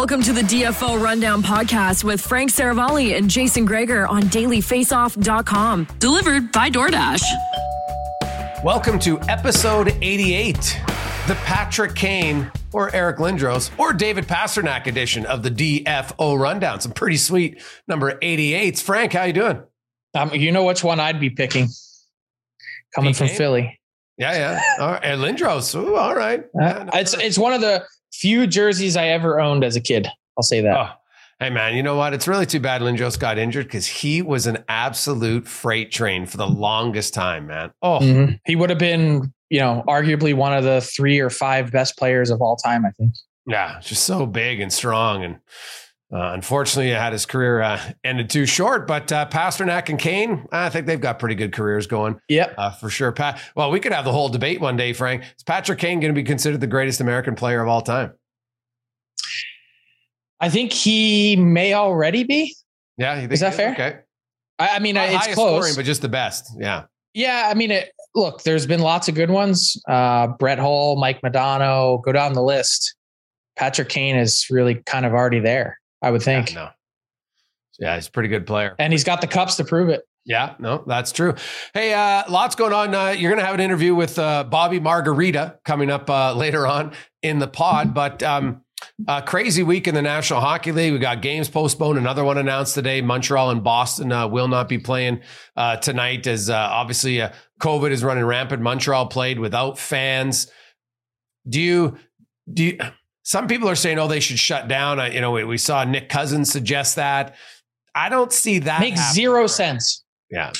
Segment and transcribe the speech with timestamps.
[0.00, 5.88] Welcome to the DFO Rundown podcast with Frank Seravalli and Jason Gregor on dailyfaceoff.com.
[5.98, 7.22] Delivered by DoorDash.
[8.64, 10.56] Welcome to episode 88,
[11.28, 16.80] the Patrick Kane or Eric Lindros or David Pastrnak edition of the DFO Rundown.
[16.80, 18.80] Some pretty sweet number 88s.
[18.80, 19.62] Frank, how you doing?
[20.14, 21.68] Um, you know which one I'd be picking
[22.94, 23.36] coming from Kane?
[23.36, 23.80] Philly.
[24.16, 24.62] Yeah, yeah.
[24.80, 25.04] All right.
[25.04, 25.74] And Lindros.
[25.74, 26.42] Ooh, all right.
[26.58, 30.08] Uh, it's it's one of the few jerseys I ever owned as a kid.
[30.36, 30.76] I'll say that.
[30.76, 30.90] Oh,
[31.38, 32.12] hey, man, you know what?
[32.14, 36.36] It's really too bad Lindros got injured because he was an absolute freight train for
[36.36, 37.70] the longest time, man.
[37.82, 38.38] Oh, Mhm.
[38.46, 42.30] He would have been, you know, arguably one of the three or five best players
[42.30, 42.84] of all time.
[42.86, 43.14] I think.
[43.46, 45.24] yeah, just so big and strong.
[45.24, 45.38] And
[46.12, 48.86] uh, unfortunately, he had his career uh, ended too short.
[48.86, 52.20] But uh, Pastrnak and Kane, I think they've got pretty good careers going.
[52.28, 52.54] Yep.
[52.58, 53.12] Uh, for sure.
[53.12, 55.22] Pat, well, we could have the whole debate one day, Frank.
[55.22, 58.12] Is Patrick Kane going to be considered the greatest American player of all time?
[60.40, 62.54] I think he may already be.
[62.96, 63.72] Yeah, you think Is that fair?
[63.72, 63.98] Okay.
[64.58, 65.62] I, I mean, Not it's close.
[65.62, 66.50] scoring, but just the best.
[66.58, 66.84] Yeah.
[67.12, 69.80] Yeah, I mean, it, look, there's been lots of good ones.
[69.88, 72.94] Uh, Brett Hull, Mike Modano, go down the list.
[73.56, 76.68] Patrick Kane is really kind of already there, I would think, Yeah, no.
[77.78, 78.74] Yeah, he's a pretty good player.
[78.78, 80.02] and he's got the cups to prove it.
[80.26, 81.34] Yeah, no, that's true.
[81.72, 82.94] Hey, uh, lots going on.
[82.94, 86.66] Uh, you're going to have an interview with uh, Bobby Margarita coming up uh, later
[86.66, 88.62] on in the pod, but um,
[89.24, 90.92] crazy week in the National Hockey League.
[90.92, 91.96] We got games postponed.
[91.98, 93.00] Another one announced today.
[93.00, 95.20] Montreal and Boston uh, will not be playing
[95.56, 97.32] uh, tonight, as uh, obviously uh,
[97.62, 98.62] COVID is running rampant.
[98.62, 100.50] Montreal played without fans.
[101.48, 101.96] Do you
[102.52, 102.64] do?
[102.64, 102.78] You,
[103.30, 105.84] some people are saying, "Oh, they should shut down." Uh, you know, we, we saw
[105.84, 107.36] Nick Cousins suggest that.
[107.94, 108.80] I don't see that.
[108.80, 110.02] Makes zero sense.
[110.30, 110.52] Yeah.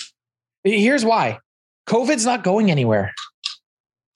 [0.63, 1.41] Here's why
[1.89, 3.13] COVID's not going anywhere.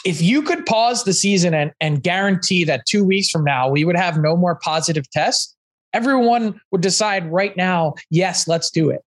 [0.05, 3.85] If you could pause the season and, and guarantee that two weeks from now we
[3.85, 5.57] would have no more positive tests,
[5.93, 9.01] everyone would decide right now, yes, let's do it.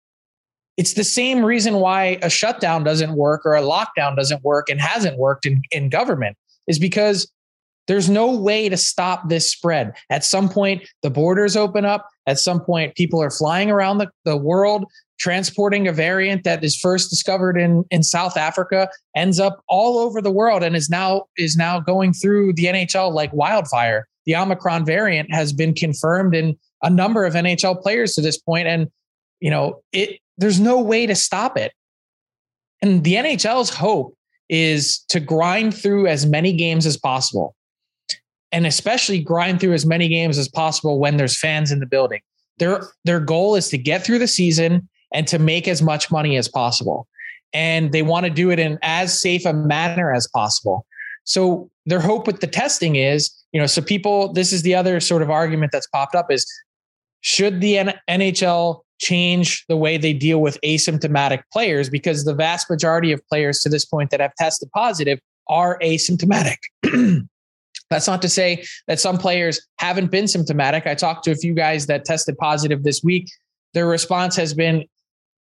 [0.75, 4.81] It's the same reason why a shutdown doesn't work or a lockdown doesn't work and
[4.81, 6.35] hasn't worked in, in government,
[6.67, 7.31] is because
[7.87, 9.93] there's no way to stop this spread.
[10.09, 12.07] At some point, the borders open up.
[12.27, 14.85] At some point, people are flying around the, the world
[15.19, 20.21] transporting a variant that is first discovered in, in South Africa, ends up all over
[20.21, 24.07] the world, and is now is now going through the NHL like wildfire.
[24.25, 28.67] The Omicron variant has been confirmed in a number of NHL players to this point,
[28.67, 28.87] and
[29.39, 30.19] you know it.
[30.37, 31.73] There's no way to stop it.
[32.83, 34.15] And the NHL's hope
[34.49, 37.55] is to grind through as many games as possible,
[38.51, 42.21] and especially grind through as many games as possible when there's fans in the building.
[42.59, 46.37] Their their goal is to get through the season and to make as much money
[46.37, 47.07] as possible.
[47.53, 50.85] And they want to do it in as safe a manner as possible.
[51.23, 54.99] So their hope with the testing is, you know, so people, this is the other
[54.99, 56.45] sort of argument that's popped up is
[57.21, 61.89] should the NHL change the way they deal with asymptomatic players?
[61.89, 65.19] Because the vast majority of players to this point that have tested positive
[65.49, 66.57] are asymptomatic.
[67.89, 70.87] That's not to say that some players haven't been symptomatic.
[70.87, 73.29] I talked to a few guys that tested positive this week.
[73.73, 74.85] Their response has been,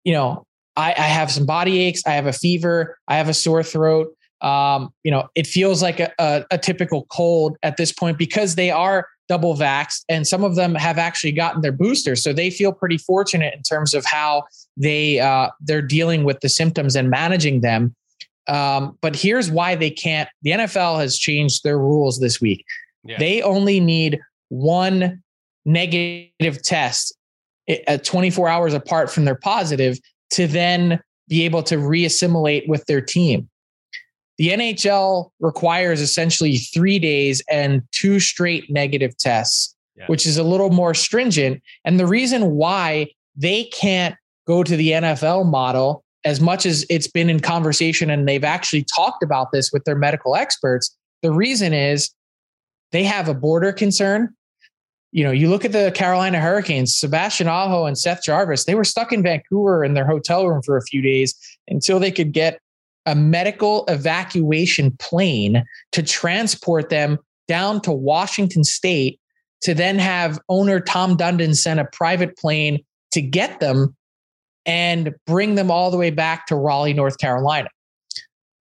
[0.04, 0.46] you know,
[0.76, 4.16] I, I have some body aches, I have a fever, I have a sore throat.
[4.42, 8.56] Um, you know, it feels like a, a, a typical cold at this point because
[8.56, 12.16] they are double vaxxed and some of them have actually gotten their booster.
[12.16, 14.44] So they feel pretty fortunate in terms of how
[14.76, 17.96] they uh, they're dealing with the symptoms and managing them.
[18.48, 20.30] Um, but here's why they can't.
[20.42, 22.66] The NFL has changed their rules this week.
[23.04, 23.18] Yeah.
[23.18, 24.20] They only need
[24.50, 25.22] one
[25.66, 27.16] negative test
[27.88, 29.98] at 24 hours apart from their positive
[30.32, 31.00] to then
[31.30, 33.50] be able to reassimilate with their team.
[34.38, 40.08] The NHL requires essentially three days and two straight negative tests, yeah.
[40.08, 41.62] which is a little more stringent.
[41.86, 44.16] And the reason why they can't
[44.48, 48.84] go to the NFL model as much as it's been in conversation and they've actually
[48.84, 52.12] talked about this with their medical experts, the reason is
[52.92, 54.34] they have a border concern.
[55.12, 58.84] You know, you look at the Carolina Hurricanes, Sebastian Aho and Seth Jarvis, they were
[58.84, 61.36] stuck in Vancouver in their hotel room for a few days
[61.68, 62.60] until they could get
[63.06, 69.20] a medical evacuation plane to transport them down to Washington State
[69.62, 73.96] to then have owner Tom Dundon send a private plane to get them
[74.66, 77.70] and bring them all the way back to Raleigh, North Carolina.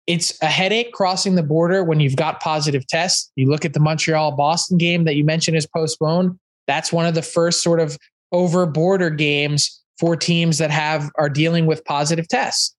[0.06, 3.30] It's a headache crossing the border when you've got positive tests.
[3.34, 6.38] You look at the Montreal Boston game that you mentioned is postponed.
[6.66, 7.98] That's one of the first sort of
[8.32, 12.74] over border games for teams that have are dealing with positive tests.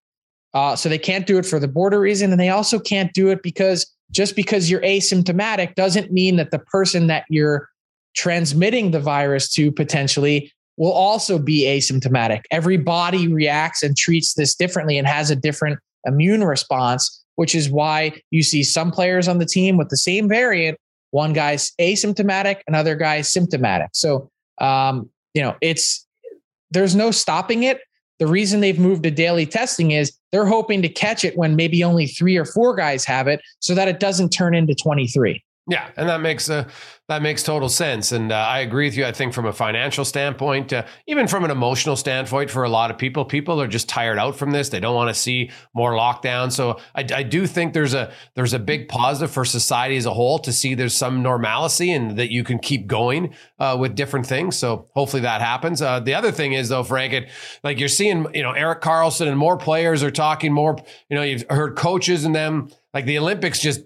[0.54, 3.28] Uh, so they can't do it for the border reason, and they also can't do
[3.28, 7.68] it because just because you're asymptomatic doesn't mean that the person that you're
[8.14, 12.42] transmitting the virus to potentially will also be asymptomatic.
[12.50, 17.68] Every body reacts and treats this differently and has a different immune response, which is
[17.68, 20.78] why you see some players on the team with the same variant.
[21.10, 23.88] One guy's asymptomatic, another guy's symptomatic.
[23.92, 24.30] So,
[24.60, 26.06] um, you know, it's
[26.70, 27.80] there's no stopping it.
[28.20, 31.82] The reason they've moved to daily testing is they're hoping to catch it when maybe
[31.82, 35.42] only three or four guys have it so that it doesn't turn into 23.
[35.68, 36.66] Yeah, and that makes a
[37.08, 39.06] that makes total sense, and uh, I agree with you.
[39.06, 42.90] I think from a financial standpoint, uh, even from an emotional standpoint, for a lot
[42.90, 44.68] of people, people are just tired out from this.
[44.68, 46.52] They don't want to see more lockdown.
[46.52, 50.12] So I, I, do think there's a there's a big positive for society as a
[50.12, 54.26] whole to see there's some normalcy and that you can keep going uh, with different
[54.26, 54.58] things.
[54.58, 55.80] So hopefully that happens.
[55.80, 57.30] Uh, the other thing is though, Frank, it,
[57.64, 60.76] like you're seeing, you know, Erik Karlsson and more players are talking more.
[61.08, 63.82] You know, you've heard coaches and them like the Olympics just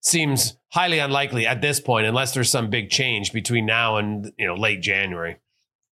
[0.00, 4.46] seems highly unlikely at this point, unless there's some big change between now and you
[4.46, 5.36] know late January.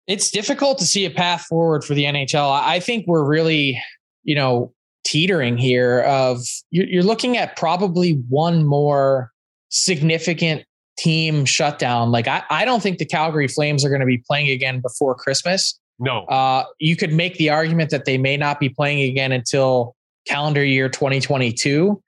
[0.06, 2.50] It's difficult to see a path forward for the NHL.
[2.50, 3.80] I think we're really,
[4.24, 4.72] you know,
[5.04, 6.00] teetering here.
[6.00, 6.40] Of
[6.70, 9.30] you're looking at probably one more
[9.68, 10.64] significant
[10.98, 12.10] team shutdown.
[12.10, 15.14] Like I, I don't think the Calgary Flames are going to be playing again before
[15.14, 15.78] Christmas.
[15.98, 16.24] No.
[16.24, 19.94] Uh, you could make the argument that they may not be playing again until
[20.26, 22.00] calendar year 2022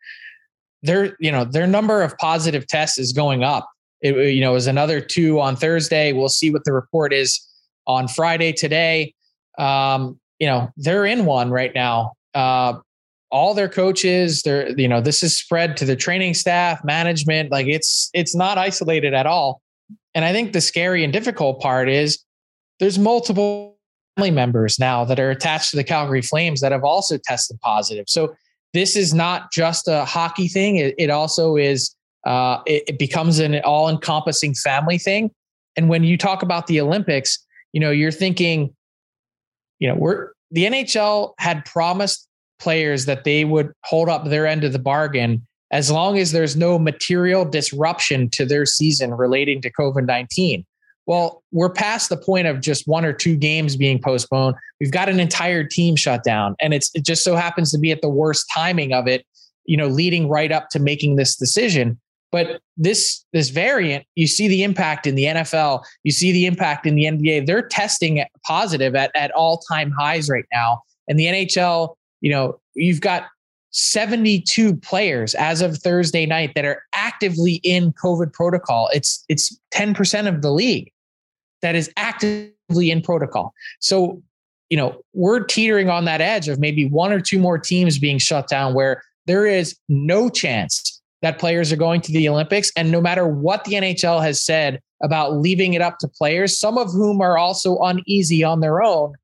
[0.85, 3.69] their you know their number of positive tests is going up.
[4.05, 6.13] It you know is another two on Thursday.
[6.13, 7.41] We'll see what the report is
[7.87, 9.15] on Friday today.
[9.59, 12.13] Um, you know they're in one right now.
[12.35, 12.75] Uh,
[13.31, 17.51] all their coaches, they're you know this is spread to the training staff, management.
[17.51, 19.61] Like it's it's not isolated at all.
[20.15, 22.23] And I think the scary and difficult part is
[22.79, 23.77] there's multiple
[24.17, 28.05] family members now that are attached to the Calgary Flames that have also tested positive.
[28.09, 28.35] So
[28.75, 30.77] this is not just a hockey thing.
[30.77, 31.95] It, it also is,
[32.27, 35.31] uh, it, it becomes an all encompassing family thing.
[35.77, 37.39] And when you talk about the Olympics,
[37.73, 38.75] you know, you're thinking,
[39.79, 42.29] you know, we're the NHL had promised
[42.61, 46.55] players that they would hold up their end of the bargain as long as there's
[46.55, 50.65] no material disruption to their season relating to COVID 19.
[51.07, 54.55] Well, we're past the point of just one or two games being postponed.
[54.81, 57.91] We've got an entire team shut down, and it's it just so happens to be
[57.91, 59.27] at the worst timing of it,
[59.67, 62.01] you know, leading right up to making this decision.
[62.35, 66.85] But this this variant, you see the impact in the NFL, you see the impact
[66.85, 67.47] in the NBA.
[67.47, 72.59] They're testing positive at at all time highs right now, and the NHL, you know,
[72.75, 73.27] you've got
[73.71, 78.91] 72 players as of Thursday night that are actively in COVID protocol.
[78.93, 80.91] It's it's 10% of the league
[81.63, 83.55] that is actively in protocol.
[83.79, 84.21] So
[84.71, 88.19] you know, we're teetering on that edge of maybe one or two more teams being
[88.19, 90.94] shut down where there is no chance
[91.25, 92.71] that players are going to the Olympics.
[92.77, 96.77] And no matter what the NHL has said about leaving it up to players, some
[96.77, 99.15] of whom are also uneasy on their own,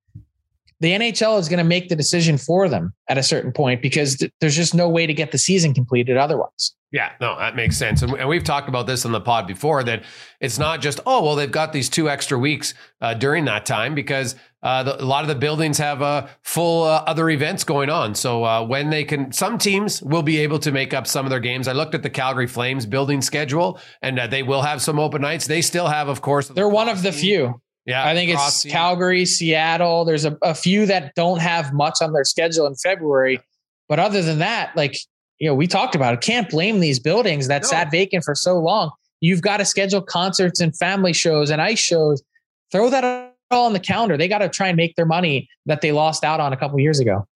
[0.80, 4.16] the NHL is going to make the decision for them at a certain point because
[4.16, 6.74] th- there's just no way to get the season completed otherwise.
[6.90, 8.00] Yeah, no, that makes sense.
[8.00, 10.02] And, and we've talked about this on the pod before that
[10.40, 13.94] it's not just, oh, well, they've got these two extra weeks uh, during that time
[13.94, 17.88] because uh, the, a lot of the buildings have uh, full uh, other events going
[17.88, 18.14] on.
[18.14, 21.30] So uh, when they can, some teams will be able to make up some of
[21.30, 21.66] their games.
[21.66, 25.22] I looked at the Calgary Flames building schedule and uh, they will have some open
[25.22, 25.46] nights.
[25.46, 27.60] They still have, of course, they're one of the few.
[27.86, 30.04] Yeah, I think it's Calgary, Seattle.
[30.04, 33.40] There's a, a few that don't have much on their schedule in February.
[33.88, 34.96] But other than that, like
[35.38, 36.20] you know, we talked about it.
[36.20, 37.68] Can't blame these buildings that no.
[37.68, 38.90] sat vacant for so long.
[39.20, 42.22] You've got to schedule concerts and family shows and ice shows.
[42.70, 44.16] Throw that all on the calendar.
[44.16, 46.78] They got to try and make their money that they lost out on a couple
[46.78, 47.26] years ago.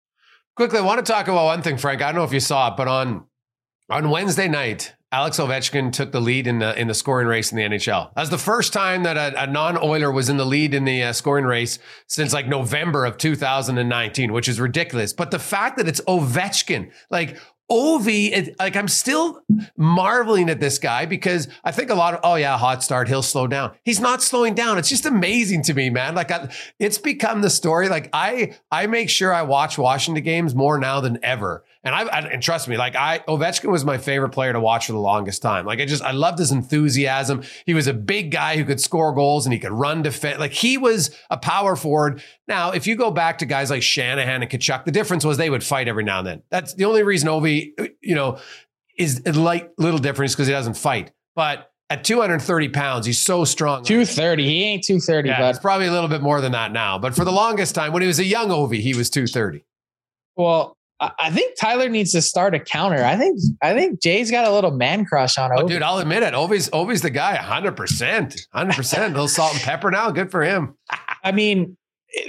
[0.57, 2.01] Quickly, I want to talk about one thing, Frank.
[2.03, 3.25] I don't know if you saw it, but on
[3.91, 7.57] on Wednesday night, Alex Ovechkin took the lead in the in the scoring race in
[7.57, 8.13] the NHL.
[8.15, 11.13] That's the first time that a, a non-Oiler was in the lead in the uh,
[11.13, 15.13] scoring race since like November of 2019, which is ridiculous.
[15.13, 17.39] But the fact that it's Ovechkin, like
[17.71, 19.43] Ovi, like I'm still
[19.77, 23.23] marveling at this guy because I think a lot of, oh yeah, hot start, he'll
[23.23, 23.73] slow down.
[23.85, 24.77] He's not slowing down.
[24.77, 26.15] It's just amazing to me, man.
[26.15, 27.89] Like I, it's become the story.
[27.89, 32.19] Like I, I make sure I watch Washington games more now than ever and I,
[32.19, 35.43] and trust me, like I Ovechkin was my favorite player to watch for the longest
[35.43, 35.67] time.
[35.67, 37.43] Like I just I loved his enthusiasm.
[37.67, 40.39] He was a big guy who could score goals and he could run defense.
[40.39, 42.23] Like he was a power forward.
[42.49, 45.51] Now, if you go back to guys like Shanahan and Tkachuk, the difference was they
[45.51, 46.43] would fight every now and then.
[46.51, 48.39] That's the only reason Ovi, you know,
[48.97, 51.13] is a light little difference because he doesn't fight.
[51.37, 53.85] But at 230 pounds, he's so strong.
[53.85, 54.45] 230.
[54.45, 56.99] He ain't 230, yeah, It's probably a little bit more than that now.
[56.99, 59.65] But for the longest time, when he was a young Ovi, he was 230.
[60.37, 60.77] Well,
[61.19, 63.05] I think Tyler needs to start a counter.
[63.05, 65.51] I think I think Jay's got a little man crush on.
[65.57, 66.35] Oh, dude, I'll admit it.
[66.35, 69.13] Ovi's Ovi's the guy, hundred percent, hundred percent.
[69.13, 70.11] Little salt and pepper now.
[70.11, 70.77] Good for him.
[71.23, 71.77] I mean,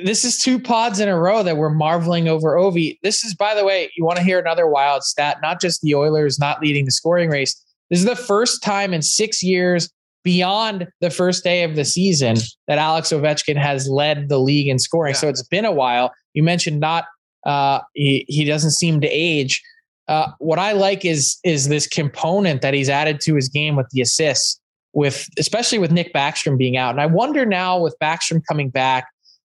[0.03, 2.97] this is two pods in a row that we're marveling over Ovi.
[3.03, 5.37] This is, by the way, you want to hear another wild stat?
[5.41, 7.61] Not just the Oilers not leading the scoring race.
[7.89, 9.89] This is the first time in six years
[10.23, 12.35] beyond the first day of the season
[12.67, 15.13] that Alex Ovechkin has led the league in scoring.
[15.13, 15.19] Yeah.
[15.19, 16.11] So it's been a while.
[16.33, 17.05] You mentioned not
[17.45, 19.61] uh, he he doesn't seem to age.
[20.07, 23.89] Uh, what I like is is this component that he's added to his game with
[23.89, 24.59] the assists,
[24.93, 26.91] with especially with Nick Backstrom being out.
[26.91, 29.07] And I wonder now with Backstrom coming back,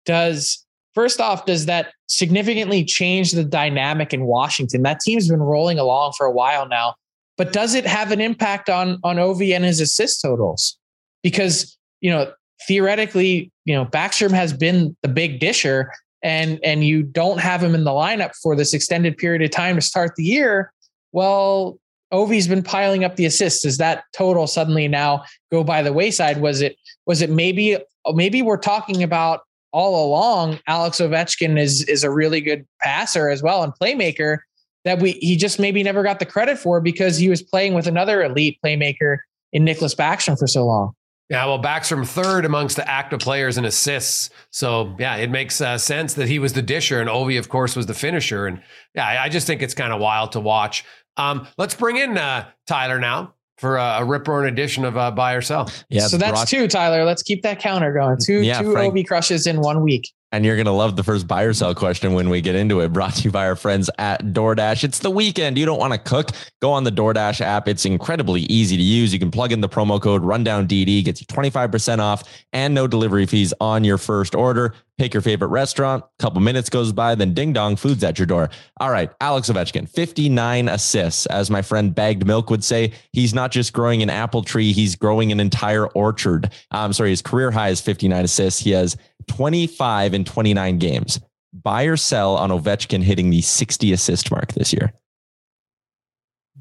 [0.04, 4.82] does first off does that significantly change the dynamic in Washington?
[4.82, 6.94] That team's been rolling along for a while now,
[7.36, 10.78] but does it have an impact on on Ovi and his assist totals?
[11.22, 12.32] Because you know
[12.66, 15.90] theoretically, you know Backstrom has been the big disher,
[16.22, 19.76] and and you don't have him in the lineup for this extended period of time
[19.76, 20.72] to start the year,
[21.12, 21.78] well,
[22.12, 23.62] Ovi's been piling up the assists.
[23.62, 26.40] Does that total suddenly now go by the wayside?
[26.40, 26.76] Was it
[27.06, 27.78] was it maybe
[28.14, 29.40] maybe we're talking about
[29.72, 34.38] all along Alex Ovechkin is is a really good passer as well and playmaker
[34.84, 37.86] that we he just maybe never got the credit for because he was playing with
[37.86, 39.18] another elite playmaker
[39.52, 40.94] in Nicklas Backstrom for so long.
[41.32, 44.28] Yeah, well, Backstrom third amongst the active players in assists.
[44.50, 47.74] So yeah, it makes uh, sense that he was the disher and Ovi, of course,
[47.74, 48.46] was the finisher.
[48.46, 48.60] And
[48.94, 50.84] yeah, I just think it's kind of wild to watch.
[51.16, 55.10] Um, let's bring in uh, Tyler now for a, a rip roaring edition of uh,
[55.10, 55.70] Buy or Sell.
[55.88, 57.02] Yeah, so that's two, Tyler.
[57.06, 58.18] Let's keep that counter going.
[58.22, 60.12] Two, yeah, two Frank, Ovi crushes in one week.
[60.32, 62.80] And you're going to love the first buy or sell question when we get into
[62.80, 62.92] it.
[62.92, 64.82] Brought to you by our friends at DoorDash.
[64.82, 65.58] It's the weekend.
[65.58, 66.30] You don't want to cook.
[66.62, 67.68] Go on the DoorDash app.
[67.68, 69.12] It's incredibly easy to use.
[69.12, 73.26] You can plug in the promo code RundownDD, gets you 25% off and no delivery
[73.26, 74.74] fees on your first order.
[74.98, 76.04] Pick your favorite restaurant.
[76.04, 78.50] A couple minutes goes by, then ding dong, food's at your door.
[78.78, 81.26] All right, Alex Ovechkin, 59 assists.
[81.26, 84.94] As my friend Bagged Milk would say, he's not just growing an apple tree, he's
[84.94, 86.52] growing an entire orchard.
[86.70, 88.60] I'm sorry, his career high is 59 assists.
[88.60, 88.96] He has
[89.26, 91.20] 25 in 29 games.
[91.52, 94.92] Buy or sell on Ovechkin hitting the 60 assist mark this year?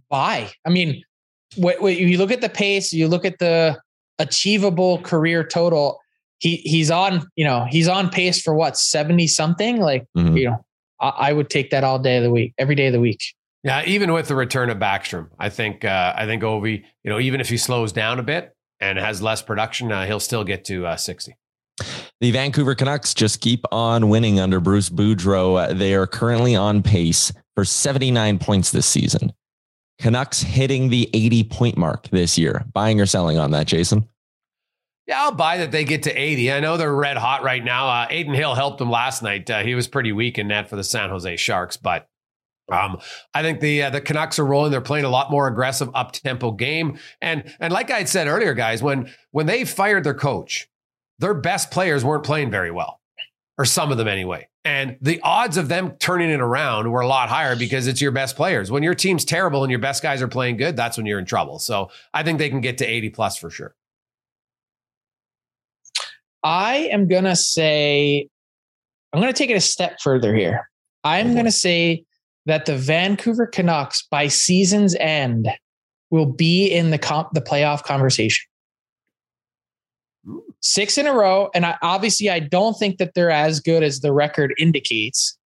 [0.09, 0.51] Buy.
[0.65, 1.03] I mean,
[1.55, 3.79] what, what, you look at the pace, you look at the
[4.19, 5.99] achievable career total.
[6.39, 9.79] He he's on, you know, he's on pace for what 70 something.
[9.79, 10.35] Like, mm-hmm.
[10.37, 10.65] you know,
[10.99, 13.21] I, I, would take that all day of the week, every day of the week.
[13.63, 17.19] Yeah, even with the return of Backstrom, I think uh, I think Ovi, you know,
[17.19, 20.65] even if he slows down a bit and has less production, uh, he'll still get
[20.65, 21.35] to uh, 60.
[22.21, 25.75] The Vancouver Canucks just keep on winning under Bruce Boudreau.
[25.75, 29.33] They are currently on pace for 79 points this season.
[29.97, 32.63] Canucks hitting the 80 point mark this year.
[32.73, 34.07] Buying or selling on that, Jason?
[35.07, 36.51] Yeah, I'll buy that they get to 80.
[36.51, 37.89] I know they're red hot right now.
[37.89, 39.49] Uh, Adin Hill helped them last night.
[39.49, 42.07] Uh, he was pretty weak in net for the San Jose Sharks, but
[42.71, 42.99] um,
[43.33, 44.69] I think the uh, the Canucks are rolling.
[44.69, 48.27] They're playing a lot more aggressive, up tempo game, and and like I had said
[48.27, 50.69] earlier, guys, when when they fired their coach,
[51.21, 52.99] their best players weren't playing very well,
[53.57, 54.47] or some of them anyway.
[54.63, 58.11] And the odds of them turning it around were a lot higher because it's your
[58.11, 58.69] best players.
[58.69, 61.25] When your team's terrible and your best guys are playing good, that's when you're in
[61.25, 61.57] trouble.
[61.57, 63.73] So I think they can get to 80 plus for sure.
[66.43, 68.27] I am going to say,
[69.13, 70.69] I'm going to take it a step further here.
[71.03, 72.03] I'm going to say
[72.45, 75.47] that the Vancouver Canucks by season's end
[76.11, 78.45] will be in the comp, the playoff conversation.
[80.61, 83.99] Six in a row, and I, obviously I don't think that they're as good as
[83.99, 85.37] the record indicates.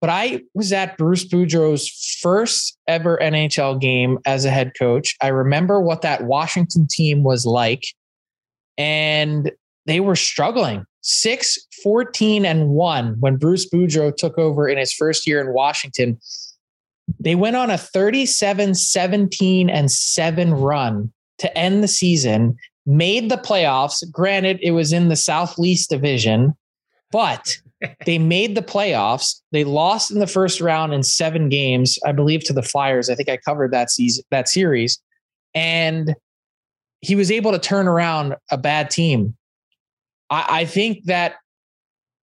[0.00, 5.16] But I was at Bruce Boudreau's first ever NHL game as a head coach.
[5.22, 7.82] I remember what that Washington team was like,
[8.76, 9.50] and
[9.86, 10.84] they were struggling.
[11.02, 16.18] 6 14 and 1 when Bruce Boudreau took over in his first year in Washington.
[17.20, 23.36] They went on a 37 17 and 7 run to end the season, made the
[23.36, 24.08] playoffs.
[24.10, 26.54] Granted, it was in the Southeast division,
[27.10, 27.56] but
[28.06, 29.40] they made the playoffs.
[29.52, 33.10] They lost in the first round in seven games, I believe, to the Flyers.
[33.10, 35.00] I think I covered that season, that series.
[35.54, 36.14] And
[37.00, 39.36] he was able to turn around a bad team
[40.30, 41.36] I, I think that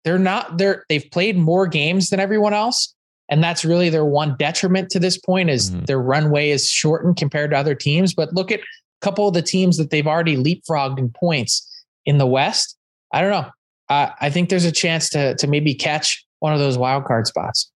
[0.03, 2.93] they're not they're they've played more games than everyone else.
[3.29, 5.83] And that's really their one detriment to this point is mm-hmm.
[5.83, 8.13] their runway is shortened compared to other teams.
[8.13, 8.63] But look at a
[9.01, 12.77] couple of the teams that they've already leapfrogged in points in the West.
[13.13, 13.49] I don't know.
[13.89, 17.71] I think there's a chance to to maybe catch one of those wild card spots.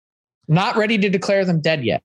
[0.47, 2.01] Not ready to declare them dead yet.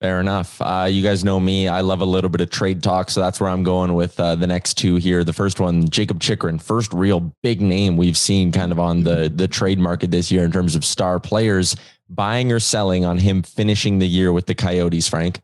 [0.00, 0.60] Fair enough.
[0.60, 1.68] Uh, you guys know me.
[1.68, 3.10] I love a little bit of trade talk.
[3.10, 5.24] So that's where I'm going with uh, the next two here.
[5.24, 9.32] The first one, Jakob Chychrun, first real big name we've seen kind of on the,
[9.34, 11.76] the trade market this year in terms of star players.
[12.10, 15.40] Buying or selling on him finishing the year with the Coyotes, Frank?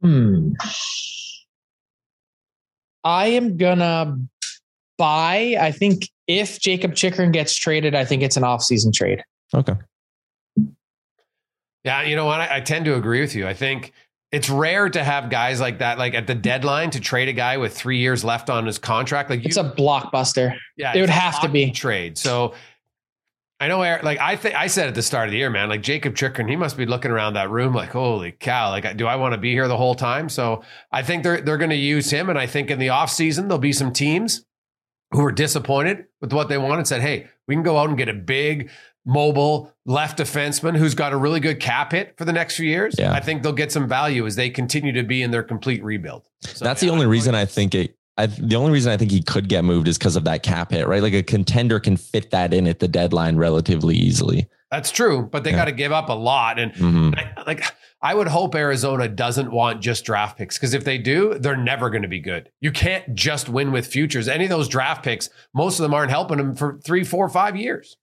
[0.00, 0.52] Hmm.
[3.04, 4.18] I am going to
[4.96, 5.56] buy.
[5.60, 9.22] I think if Jakob Chychrun gets traded, I think it's an off-season trade.
[9.54, 9.74] Okay.
[11.84, 12.40] Yeah, you know what?
[12.40, 13.46] I, I tend to agree with you.
[13.46, 13.92] I think
[14.30, 17.56] it's rare to have guys like that, like at the deadline, to trade a guy
[17.56, 19.30] with three years left on his contract.
[19.30, 20.54] Like you, it's a blockbuster.
[20.76, 22.18] Yeah, it would have to be a trade.
[22.18, 22.54] So
[23.60, 25.82] I know, like I think I said at the start of the year, man, like
[25.82, 28.70] Jakob Chychrun, he must be looking around that room like, holy cow!
[28.70, 30.28] Like, do I want to be here the whole time?
[30.28, 33.10] So I think they're they're going to use him, and I think in the off
[33.10, 34.44] season there'll be some teams
[35.10, 36.86] who were disappointed with what they wanted.
[36.86, 38.70] Said, hey, we can go out and get a big
[39.04, 42.94] mobile left defenseman who's got a really good cap hit for the next few years.
[42.96, 43.12] Yeah.
[43.12, 46.28] I think they'll get some value as they continue to be in their complete rebuild.
[46.42, 47.97] So, That's yeah, the only reason I think it.
[48.18, 50.72] I, the only reason I think he could get moved is because of that cap
[50.72, 51.00] hit, right?
[51.00, 54.48] Like a contender can fit that in at the deadline relatively easily.
[54.72, 55.56] That's true, but they yeah.
[55.56, 56.58] got to give up a lot.
[56.58, 57.14] And mm-hmm.
[57.16, 57.64] I, like,
[58.02, 61.90] I would hope Arizona doesn't want just draft picks because if they do, they're never
[61.90, 62.50] going to be good.
[62.60, 64.28] You can't just win with futures.
[64.28, 67.56] Any of those draft picks, most of them aren't helping them for three, four, five
[67.56, 67.96] years.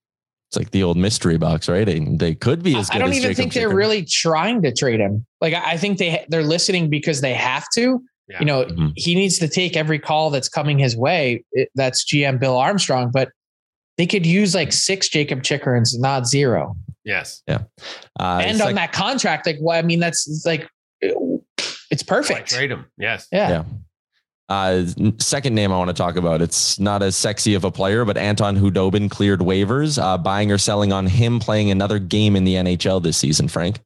[0.49, 1.85] It's like the old mystery box, right?
[1.85, 2.95] They, they could be as good.
[2.95, 5.25] As I don't even Jacob think they're really trying to trade him.
[5.41, 8.01] Like I think they they're listening because they have to.
[8.27, 8.39] Yeah.
[8.39, 8.87] You know, mm-hmm.
[8.95, 11.43] he needs to take every call that's coming his way.
[11.51, 13.29] It, that's GM Bill Armstrong, but
[13.97, 16.75] they could use like six Jakob Chychrun's, not zero.
[17.03, 17.43] Yes.
[17.47, 17.63] Yeah.
[18.19, 20.67] Uh, and on like, that contract, like, well, I mean, that's like,
[21.01, 22.49] it's perfect.
[22.49, 22.85] trade him.
[22.97, 23.27] Yes.
[23.31, 23.49] Yeah.
[23.49, 23.63] yeah.
[24.47, 24.85] Uh,
[25.17, 26.41] second name I want to talk about.
[26.41, 30.01] It's not as sexy of a player, but Anton Hudobin cleared waivers.
[30.01, 33.79] Uh, buying or selling on him playing another game in the NHL this season, Frank?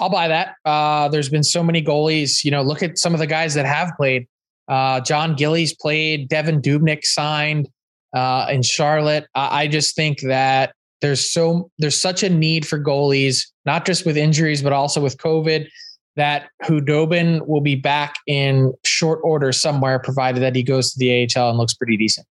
[0.00, 0.54] I'll buy that.
[0.64, 2.44] Uh, there's been so many goalies.
[2.44, 4.26] You know, look at some of the guys that have played.
[4.68, 6.28] Uh, Jon Gillies played.
[6.28, 7.68] Devan Dubnyk signed
[8.14, 9.26] uh, in Charlotte.
[9.34, 14.04] I, I just think that there's so there's such a need for goalies, not just
[14.04, 15.68] with injuries, but also with COVID
[16.16, 21.28] that Khudobin will be back in short order somewhere, provided that he goes to the
[21.36, 22.26] AHL and looks pretty decent.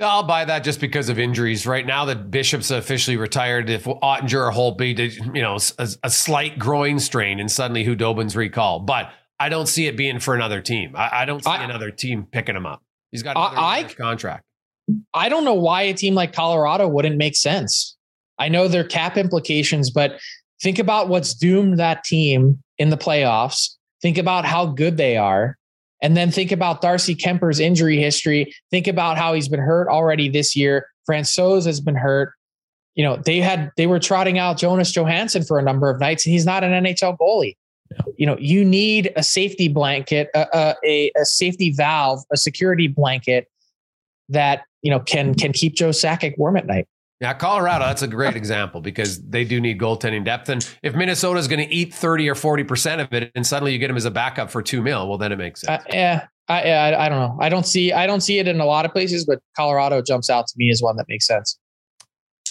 [0.00, 1.66] I'll buy that just because of injuries.
[1.66, 6.10] Right now the Bishop's officially retired, if Oettinger or Holtby did, you know, a, a,
[6.10, 8.80] slight groin strain and suddenly Khudobin's recall.
[8.80, 10.94] But I don't see it being for another team.
[10.96, 12.82] I, I don't see I, another team picking him up.
[13.10, 14.44] He's got another I, contract.
[15.14, 17.96] I don't know why a team like Colorado wouldn't make sense.
[18.38, 20.18] I know their cap implications, but
[20.62, 23.76] think about what's doomed that team in the playoffs.
[24.02, 25.58] Think about how good they are.
[26.02, 28.54] And then think about Darcy Kuemper's injury history.
[28.70, 30.86] Think about how he's been hurt already this year.
[31.08, 32.32] Francouz has been hurt.
[32.94, 36.26] You know, they had they were trotting out Jonas Johansson for a number of nights,
[36.26, 37.56] and he's not an NHL goalie.
[38.16, 43.48] You know, you need a safety blanket, a, a, a safety valve, a security blanket
[44.28, 46.86] that you know can can keep Joe Sakic warm at night.
[47.20, 50.48] Yeah, Colorado, that's a great example because they do need goaltending depth.
[50.48, 53.78] And if Minnesota is going to eat 30 or 40% of it and suddenly you
[53.78, 55.84] get him as a backup for two mil, well, then it makes sense.
[55.84, 56.26] Uh, yeah.
[56.48, 57.36] I, I, I don't know.
[57.38, 60.28] I don't see I don't see it in a lot of places, but Colorado jumps
[60.28, 61.56] out to me as one that makes sense.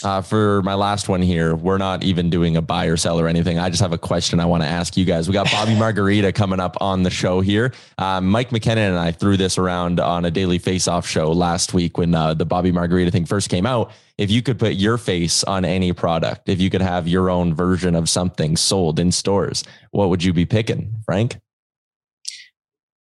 [0.04, 3.28] Uh, for my last one here, we're not even doing a buy or sell or
[3.28, 3.60] anything.
[3.60, 5.28] I just have a question I want to ask you guys.
[5.28, 7.74] We got Bobby Margarita coming up on the show here.
[7.98, 11.98] Uh, Mike McKenna and I threw this around on a daily face-off show last week
[11.98, 13.92] when uh, the Bobby Margarita thing first came out.
[14.18, 17.54] If you could put your face on any product, if you could have your own
[17.54, 21.40] version of something sold in stores, what would you be picking, Frank?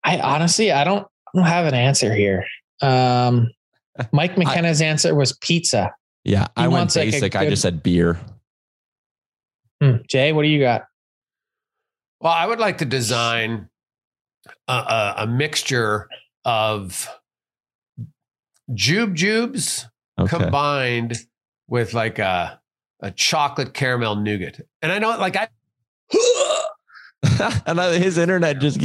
[0.03, 2.47] I honestly, I don't, I don't have an answer here.
[2.81, 3.51] Um,
[4.13, 5.93] Mike McKenna's I, answer was pizza.
[6.27, 7.23] Yeah, he I went basic.
[7.23, 7.39] Like good...
[7.39, 8.19] I just said beer.
[9.81, 9.99] Hmm.
[10.09, 10.87] Jay, what do you got?
[12.21, 13.69] Well, I would like to design
[14.67, 16.09] a, a, a mixture
[16.45, 17.09] of
[18.75, 19.87] jube jubes
[20.19, 20.37] okay.
[20.37, 21.17] combined
[21.69, 22.61] with like a
[23.01, 24.61] a chocolate caramel nougat.
[24.83, 25.49] And I know, like I,
[27.67, 28.81] and his internet just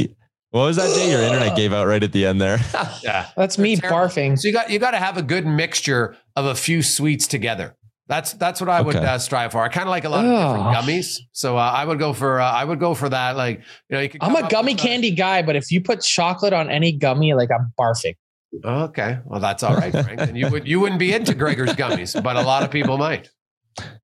[0.50, 1.10] what was that, Jay?
[1.10, 2.60] Your internet gave out right at the end there.
[3.02, 4.38] yeah, that's me barfing.
[4.38, 7.76] So you got you got to have a good mixture of a few sweets together.
[8.08, 9.62] That's that's what I would uh, strive for.
[9.62, 12.40] I kind of like a lot of different gummies, so uh, I would go for
[12.40, 13.36] uh, I would go for that.
[13.36, 16.68] Like you know, you I'm a gummy candy guy, but if you put chocolate on
[16.68, 18.16] any gummy, like I'm barfing.
[18.64, 20.20] Okay, well that's all right, Frank.
[20.20, 23.30] and you would you wouldn't be into Gregor's gummies, but a lot of people might.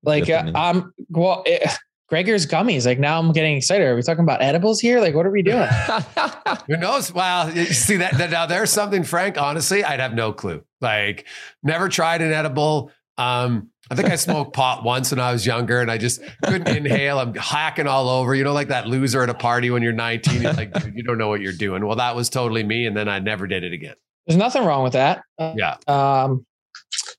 [0.02, 1.42] Like uh, I'm well.
[1.44, 1.68] It,
[2.08, 2.86] Gregor's gummies.
[2.86, 3.84] Like now I'm getting excited.
[3.84, 5.00] Are we talking about edibles here?
[5.00, 5.68] Like what are we doing?
[6.66, 7.12] Who knows?
[7.12, 9.36] Well, you see that, that now there's something, Frank.
[9.36, 10.64] Honestly, I'd have no clue.
[10.80, 11.26] Like
[11.62, 12.90] never tried an edible.
[13.18, 16.68] Um, I think I smoked pot once when I was younger and I just couldn't
[16.68, 17.18] inhale.
[17.18, 20.42] I'm hacking all over, you know, like that loser at a party when you're 19.
[20.42, 21.84] You're like, dude, you don't know what you're doing.
[21.86, 22.86] Well, that was totally me.
[22.86, 23.96] And then I never did it again.
[24.26, 25.22] There's nothing wrong with that.
[25.38, 25.76] Yeah.
[25.86, 26.46] Um,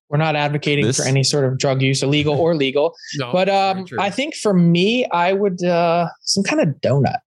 [0.10, 0.98] we're not advocating this?
[0.98, 2.96] for any sort of drug use, illegal or legal.
[3.18, 7.20] No, but um, I think for me, I would uh, some kind of donut,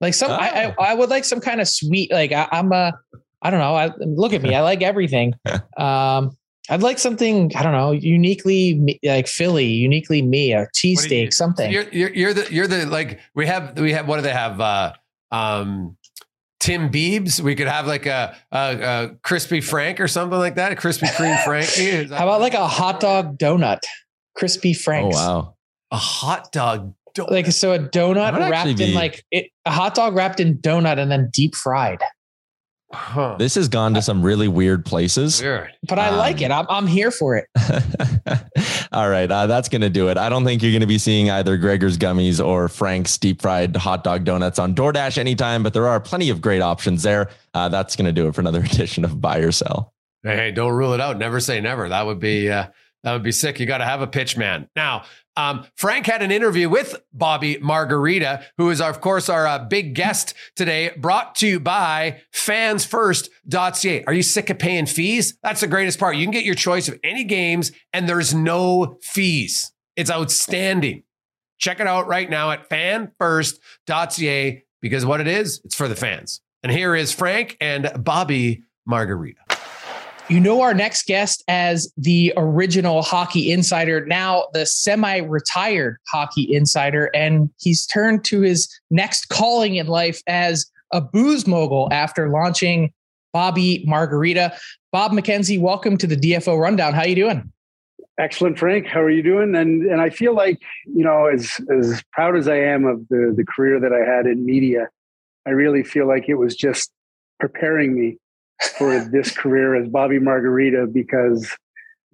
[0.00, 0.30] like some.
[0.30, 0.34] Oh.
[0.34, 2.12] I, I, I would like some kind of sweet.
[2.12, 2.92] Like I, am a,
[3.40, 3.74] I don't know.
[3.74, 4.54] I look at me.
[4.54, 5.34] I like everything.
[5.76, 6.36] Um,
[6.70, 11.72] I'd like something I don't know, uniquely like Philly, uniquely me, a cheesesteak, something.
[11.72, 14.60] You're, you're, you're the you're the like we have we have what do they have?
[14.60, 14.92] Uh,
[15.32, 15.96] um,
[16.62, 17.40] Timbiebs.
[17.40, 20.70] We could have like a, a, a crispy Frank or something like that.
[20.70, 22.14] A Krispy Kreme Frankie.
[22.14, 23.80] How about like a hot dog donut?
[24.36, 25.16] Crispy Franks.
[25.18, 25.56] Oh wow.
[25.90, 27.30] A hot dog donut.
[27.30, 31.10] Like so a donut wrapped in like it, a hot dog wrapped in donut and
[31.10, 32.00] then deep fried.
[32.92, 33.36] Huh.
[33.38, 35.40] This has gone to some really weird places.
[35.40, 35.70] Weird.
[35.88, 36.50] But I um, like it.
[36.50, 37.46] I'm, I'm here for it.
[38.92, 39.30] All right.
[39.30, 40.18] Uh, that's going to do it.
[40.18, 43.74] I don't think you're going to be seeing either Gregor's gummies or Frank's deep fried
[43.76, 47.30] hot dog donuts on DoorDash anytime, but there are plenty of great options there.
[47.54, 49.94] Uh, that's going to do it for another edition of Buy or Sell.
[50.22, 51.18] Hey, don't rule it out.
[51.18, 51.88] Never say never.
[51.88, 52.66] That would be, uh,
[53.04, 53.58] that would be sick.
[53.58, 54.68] You got to have a pitch man.
[54.76, 55.04] Now,
[55.36, 59.94] um, Frank had an interview with Bobby Margarita, who is, of course, our uh, big
[59.94, 64.04] guest today, brought to you by fansfirst.ca.
[64.04, 65.38] Are you sick of paying fees?
[65.42, 66.16] That's the greatest part.
[66.16, 69.72] You can get your choice of any games, and there's no fees.
[69.96, 71.04] It's outstanding.
[71.58, 76.40] Check it out right now at fansfirst.ca because what it is, it's for the fans.
[76.62, 79.51] And here is Frank and Bobby Margarita.
[80.32, 86.50] You know our next guest as the original hockey insider, now the semi retired hockey
[86.50, 92.30] insider, and he's turned to his next calling in life as a booze mogul after
[92.30, 92.94] launching
[93.34, 94.56] Bobby Margarita.
[94.90, 96.94] Bob McKenzie, welcome to the DFO Rundown.
[96.94, 97.52] How are you doing?
[98.18, 98.86] Excellent, Frank.
[98.86, 99.54] How are you doing?
[99.54, 103.34] And and I feel like you know, as as proud as I am of the
[103.36, 104.88] the career that I had in media,
[105.46, 106.90] I really feel like it was just
[107.38, 108.16] preparing me
[108.70, 111.48] for this career as Bobby Margarita because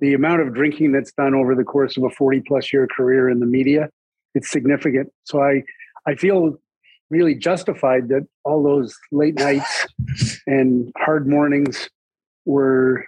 [0.01, 3.29] the amount of drinking that's done over the course of a 40 plus year career
[3.29, 3.89] in the media,
[4.35, 5.11] it's significant.
[5.25, 5.63] So I,
[6.07, 6.59] I feel
[7.11, 9.87] really justified that all those late nights
[10.47, 11.89] and hard mornings
[12.45, 13.07] were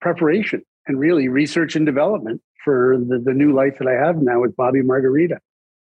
[0.00, 4.40] preparation and really research and development for the, the new life that I have now
[4.40, 5.38] with Bobby Margarita.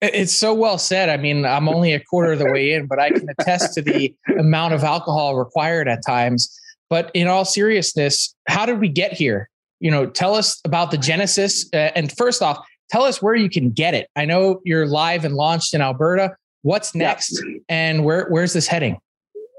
[0.02, 1.10] It's so well said.
[1.10, 3.82] I mean, I'm only a quarter of the way in, but I can attest to
[3.82, 6.60] the amount of alcohol required at times.
[6.90, 9.50] But in all seriousness, how did we get here?
[9.80, 11.68] You know, tell us about the genesis.
[11.74, 14.08] Uh, and first off, tell us where you can get it.
[14.16, 16.36] I know you're live and launched in Alberta.
[16.62, 17.60] What's next, yeah.
[17.70, 18.98] and where where's this heading?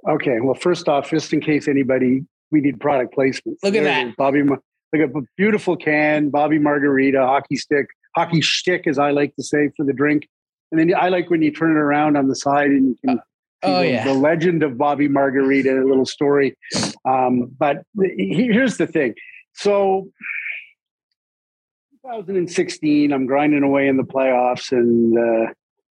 [0.08, 0.40] Okay.
[0.40, 3.58] Well, first off, just in case anybody, we need product placement.
[3.62, 4.42] Look at that, Bobby.
[4.42, 4.62] Look
[4.94, 7.86] at a beautiful can, Bobby Margarita, hockey stick,
[8.16, 10.28] hockey stick, as I like to say for the drink.
[10.72, 13.20] And then I like when you turn it around on the side and you can.
[13.62, 14.04] Oh, yeah.
[14.04, 16.56] the legend of Bobby Margarita, a little story.
[17.04, 17.82] Um, but
[18.16, 19.14] he- here's the thing.
[19.54, 20.08] So
[22.02, 25.52] 2016, I'm grinding away in the playoffs and uh,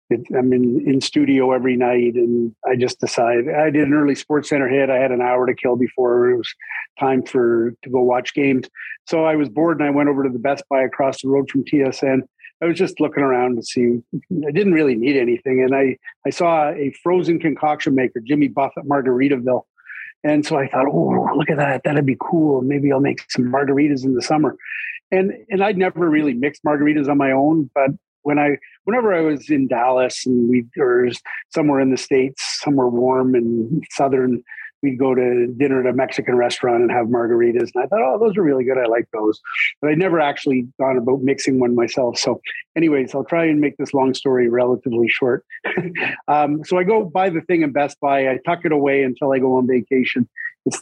[0.10, 2.16] it, I'm in, in studio every night.
[2.16, 4.90] And I just decided I did an early sports center hit.
[4.90, 6.52] I had an hour to kill before it was
[7.00, 8.68] time for to go watch games.
[9.08, 11.50] So I was bored and I went over to the Best Buy across the road
[11.50, 12.22] from TSN.
[12.62, 14.00] I was just looking around to see.
[14.48, 18.86] I didn't really need anything, and I I saw a frozen concoction maker, Jimmy Buffett
[18.86, 19.64] Margaritaville,
[20.24, 22.62] and so I thought, oh, look at that, that'd be cool.
[22.62, 24.56] Maybe I'll make some margaritas in the summer,
[25.12, 27.92] and and I'd never really mixed margaritas on my own, but
[28.24, 31.10] when I whenever I was in Dallas and we or
[31.54, 34.44] somewhere in the states, somewhere warm and southern,
[34.82, 37.72] we'd go to dinner at a Mexican restaurant and have margaritas.
[37.74, 38.78] And I thought, oh, those are really good.
[38.78, 39.40] I like those.
[39.82, 42.18] But I'd never actually thought about mixing one myself.
[42.18, 42.42] So,
[42.76, 45.46] anyways, I'll try and make this long story relatively short.
[46.28, 48.30] um, so I go buy the thing in Best Buy.
[48.30, 50.30] I tuck it away until I go on vacation.
[50.66, 50.82] It's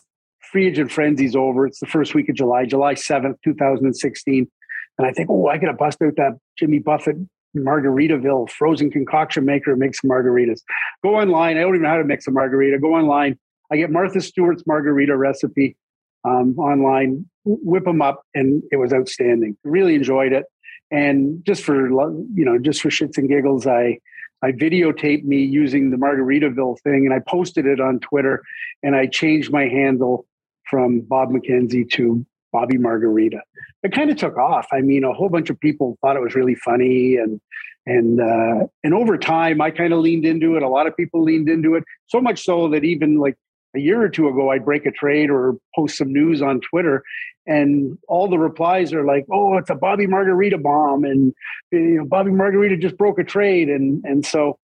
[0.52, 1.66] free agent frenzy's over.
[1.66, 4.50] It's the first week of July, July 7th, 2016.
[4.98, 7.18] And I think, oh, I got to bust out that Jimmy Buffett
[7.56, 10.62] Margaritaville frozen concoction maker and make some margaritas.
[11.04, 11.58] Go online.
[11.58, 12.80] I don't even know how to mix a margarita.
[12.80, 13.38] Go online.
[13.72, 15.76] I get Martha Stewart's margarita recipe
[16.24, 19.58] um, online, whip them up, and it was outstanding.
[19.64, 20.46] Really enjoyed it.
[20.92, 24.00] And just for you know, just for shits and giggles, I
[24.42, 28.44] I videotaped me using the Margaritaville thing, and I posted it on Twitter.
[28.84, 30.26] And I changed my handle
[30.70, 33.42] from Bob McKenzie to Bobby Margarita.
[33.84, 34.68] It kind of took off.
[34.72, 37.42] I mean, a whole bunch of people thought it was really funny, and
[37.86, 40.64] and uh, and over time, I kind of leaned into it.
[40.64, 43.36] A lot of people leaned into it, so much so that even like
[43.76, 47.04] a year or two ago, I'd break a trade or post some news on Twitter,
[47.46, 51.34] and all the replies are like, "Oh, it's a Bobby Margarita bomb," and
[51.72, 54.58] you know, Bobby Margarita just broke a trade, and and so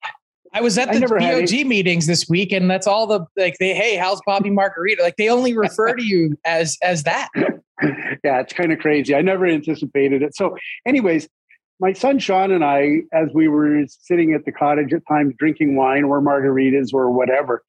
[0.54, 3.58] I was at the BOG meetings this week, and that's all the like.
[3.60, 5.02] They hey, how's Bobby Margarita?
[5.02, 7.30] Like they only refer to you as as that.
[7.36, 9.16] yeah, it's kind of crazy.
[9.16, 10.36] I never anticipated it.
[10.36, 11.28] So, anyways,
[11.80, 15.76] my son Sean and I, as we were sitting at the cottage at times drinking
[15.76, 17.64] wine or margaritas or whatever,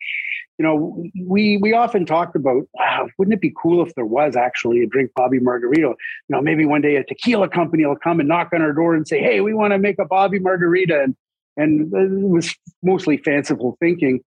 [0.58, 4.36] you know, we we often talked about, wow, wouldn't it be cool if there was
[4.36, 5.80] actually a drink Bobby Margarita?
[5.80, 5.96] You
[6.28, 9.06] know, maybe one day a tequila company will come and knock on our door and
[9.06, 11.16] say, hey, we want to make a Bobby Margarita, and
[11.56, 14.20] and it was mostly fanciful thinking,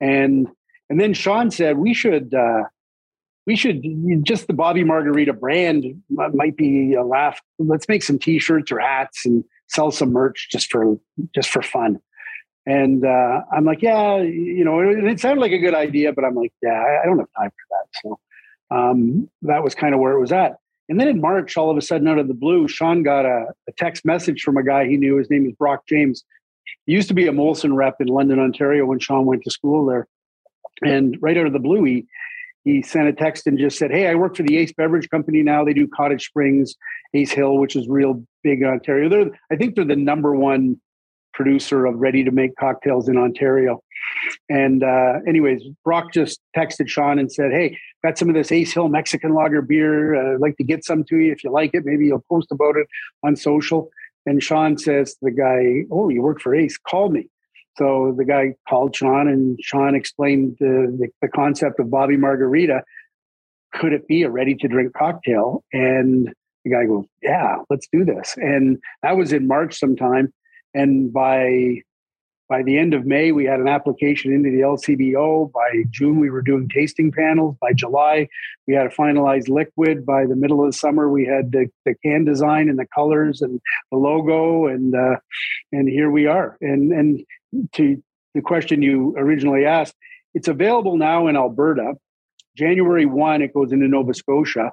[0.00, 0.48] and
[0.90, 2.34] and then Sean said we should.
[2.34, 2.64] Uh,
[3.46, 3.82] we should
[4.22, 7.40] just the Bobby Margarita brand might be a laugh.
[7.58, 11.00] Let's make some T-shirts or hats and sell some merch just for
[11.34, 11.98] just for fun.
[12.66, 16.24] And uh, I'm like, yeah, you know, it, it sounded like a good idea, but
[16.24, 17.86] I'm like, yeah, I, don't have time for that.
[18.02, 18.20] So
[18.70, 20.56] um, that was kind of where it was at.
[20.88, 23.46] And then in March, all of a sudden, out of the blue, Sean got a,
[23.68, 25.16] a text message from a guy he knew.
[25.16, 26.24] His name is Brock James.
[26.86, 29.86] He used to be a Molson rep in London, Ontario, when Sean went to school
[29.86, 30.08] there.
[30.82, 32.06] And right out of the blue, he
[32.64, 35.42] he sent a text and just said, "Hey, I work for the Ace Beverage Company
[35.42, 35.64] now.
[35.64, 36.74] They do Cottage Springs,
[37.14, 39.08] Ace Hill, which is real big in Ontario.
[39.08, 40.80] They're, I think, they're the number one
[41.32, 43.82] producer of ready-to-make cocktails in Ontario."
[44.48, 48.72] And uh, anyways, Brock just texted Sean and said, "Hey, got some of this Ace
[48.72, 50.14] Hill Mexican lager beer.
[50.14, 51.84] Uh, I'd like to get some to you if you like it.
[51.84, 52.86] Maybe you'll post about it
[53.22, 53.90] on social."
[54.26, 56.76] And Sean says to the guy, "Oh, you work for Ace?
[56.78, 57.28] Call me."
[57.76, 62.82] So the guy called Sean, and Sean explained the, the, the concept of Bobby Margarita.
[63.72, 65.64] Could it be a ready to drink cocktail?
[65.72, 66.32] And
[66.64, 70.32] the guy goes, "Yeah, let's do this." And that was in March sometime.
[70.74, 71.82] And by
[72.50, 75.52] by the end of May, we had an application into the LCBO.
[75.52, 77.56] By June, we were doing tasting panels.
[77.60, 78.28] By July,
[78.66, 80.04] we had a finalized liquid.
[80.04, 83.40] By the middle of the summer, we had the, the can design and the colors
[83.40, 83.60] and
[83.92, 85.16] the logo, and uh,
[85.70, 86.58] and here we are.
[86.60, 87.24] And and
[87.74, 88.02] to
[88.34, 89.94] the question you originally asked,
[90.34, 91.94] it's available now in Alberta.
[92.56, 94.72] January one, it goes into Nova Scotia.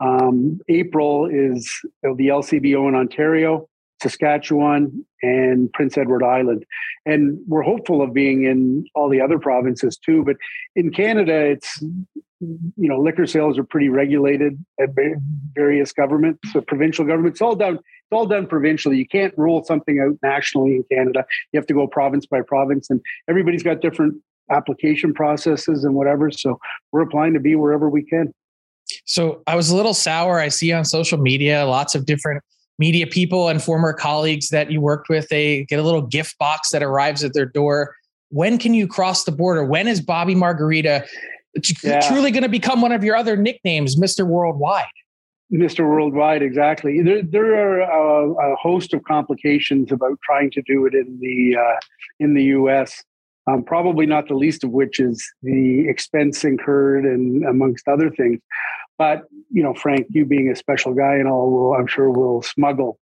[0.00, 3.68] Um, April is the LCBO in Ontario.
[4.02, 6.64] Saskatchewan, and Prince Edward Island.
[7.06, 10.24] And we're hopeful of being in all the other provinces too.
[10.24, 10.36] But
[10.74, 14.90] in Canada, it's, you know, liquor sales are pretty regulated at
[15.54, 17.40] various governments, so provincial governments.
[17.40, 17.76] All done.
[17.76, 18.98] It's all done provincially.
[18.98, 21.24] You can't roll something out nationally in Canada.
[21.52, 24.16] You have to go province by province, and everybody's got different
[24.50, 26.30] application processes and whatever.
[26.30, 26.58] So
[26.90, 28.34] we're applying to be wherever we can.
[29.06, 30.38] So I was a little sour.
[30.38, 32.42] I see on social media lots of different
[32.78, 35.28] media people and former colleagues that you worked with.
[35.28, 37.94] They get a little gift box that arrives at their door.
[38.30, 39.64] When can you cross the border?
[39.64, 41.06] When is Bobby Margarita
[41.82, 42.00] yeah.
[42.00, 44.26] truly going to become one of your other nicknames, Mr.
[44.26, 44.86] Worldwide?
[45.52, 45.80] Mr.
[45.80, 47.02] Worldwide, exactly.
[47.02, 51.56] There, there are a, a, host of complications about trying to do it in the
[51.60, 51.76] uh,
[52.20, 53.04] in the U.S.
[53.46, 58.40] Um, probably not the least of which is the expense incurred, and amongst other things.
[58.98, 62.42] But you know, Frank, you being a special guy and all, will, I'm sure we'll
[62.42, 62.98] smuggle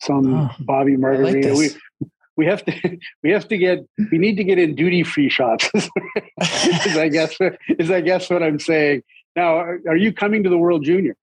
[0.00, 1.54] some oh, Bobby Margarita.
[1.54, 5.02] Like we we have to we have to get we need to get in duty
[5.02, 5.68] free shops.
[5.74, 7.36] is I guess
[7.68, 9.02] is I guess what I'm saying.
[9.36, 11.16] Now, are you coming to the World Junior?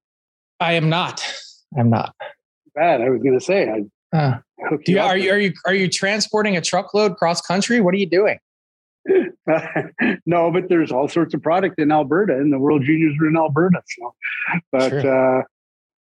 [0.60, 1.26] I am not.
[1.78, 2.14] I'm not.
[2.76, 3.02] Bad.
[3.02, 3.70] I was going to say.
[3.70, 4.40] I, uh,
[4.86, 7.80] you, are you are you are you transporting a truckload cross country?
[7.80, 8.40] What are you doing?
[10.26, 13.38] no, but there's all sorts of product in Alberta, and the World Juniors are in
[13.38, 13.82] Alberta.
[13.88, 14.14] So,
[14.72, 15.40] but sure.
[15.40, 15.44] uh,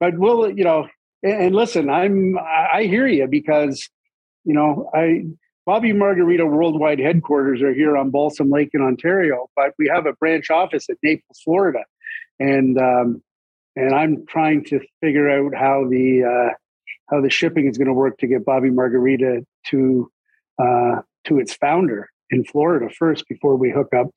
[0.00, 0.88] but we'll you know,
[1.22, 3.88] and, and listen, I'm I hear you because
[4.44, 5.24] you know I
[5.64, 10.12] Bobby Margarita Worldwide headquarters are here on Balsam Lake in Ontario, but we have a
[10.12, 11.84] branch office at Naples, Florida,
[12.38, 13.22] and um,
[13.74, 16.54] and I'm trying to figure out how the uh,
[17.10, 20.10] how the shipping is going to work to get Bobby Margarita to
[20.58, 24.08] uh, to its founder in Florida first before we hook up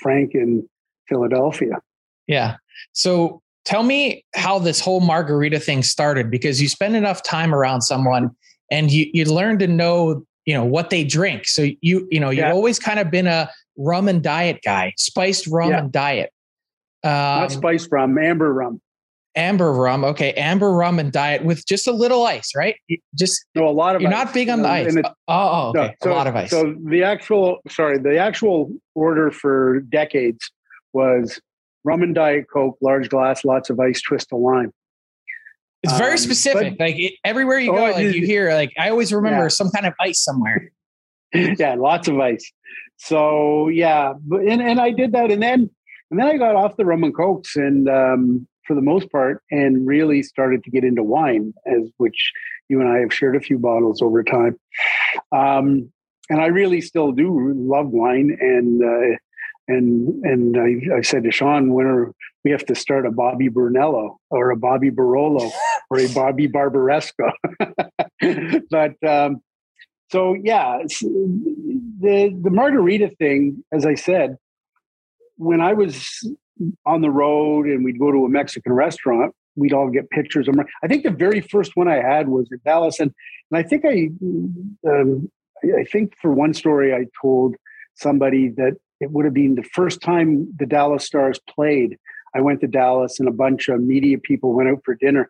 [0.00, 0.68] Frank in
[1.08, 1.80] Philadelphia.
[2.26, 2.56] Yeah.
[2.92, 7.82] So tell me how this whole margarita thing started because you spend enough time around
[7.82, 8.30] someone
[8.70, 11.46] and you you learn to know you know what they drink.
[11.46, 12.52] So you you know you've yeah.
[12.52, 15.78] always kind of been a rum and diet guy, spiced rum yeah.
[15.78, 16.32] and diet.
[17.04, 18.80] Um, Not spiced rum, amber rum.
[19.36, 22.76] Amber rum, okay, amber rum and diet with just a little ice, right?
[23.14, 24.00] Just no, a lot of.
[24.00, 24.24] You're ice.
[24.24, 24.96] not big on the ice.
[24.96, 26.50] oh, oh, okay, no, so, a lot of ice.
[26.50, 30.50] So the actual, sorry, the actual order for decades
[30.94, 31.38] was
[31.84, 34.72] rum and diet coke, large glass, lots of ice, twist of lime.
[35.82, 36.78] It's very um, specific.
[36.78, 39.44] But, like it, everywhere you oh, go, oh, like you hear, like I always remember
[39.44, 39.48] yeah.
[39.48, 40.72] some kind of ice somewhere.
[41.34, 42.50] yeah, lots of ice.
[42.96, 45.70] So yeah, but and, and I did that, and then
[46.10, 49.42] and then I got off the rum and cokes, and um, for the most part,
[49.50, 52.32] and really started to get into wine, as which
[52.68, 54.58] you and I have shared a few bottles over time.
[55.32, 55.92] Um,
[56.28, 59.16] and I really still do love wine, and uh,
[59.68, 62.12] and and I, I, said to Sean, when are
[62.44, 65.50] we have to start a Bobby Brunello or a Bobby Barolo
[65.90, 67.32] or a Bobby Barbaresco?
[68.70, 69.40] but um,
[70.10, 74.36] so yeah, the the margarita thing, as I said,
[75.36, 76.26] when I was
[76.84, 80.54] on the road and we'd go to a Mexican restaurant, we'd all get pictures of.
[80.82, 83.12] I think the very first one I had was in Dallas, and
[83.50, 84.10] and I think I,
[84.88, 85.30] um,
[85.78, 87.56] I think for one story I told
[87.94, 91.98] somebody that it would have been the first time the Dallas Stars played.
[92.34, 95.28] I went to Dallas and a bunch of media people went out for dinner.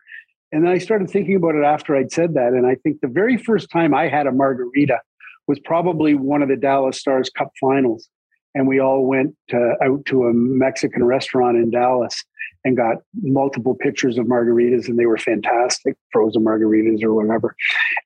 [0.52, 2.52] And then I started thinking about it after I'd said that.
[2.52, 5.00] And I think the very first time I had a margarita
[5.46, 8.08] was probably one of the Dallas Stars Cup finals
[8.56, 12.24] and we all went to, out to a Mexican restaurant in Dallas
[12.64, 17.54] and got multiple pictures of margaritas, and they were fantastic, frozen margaritas or whatever.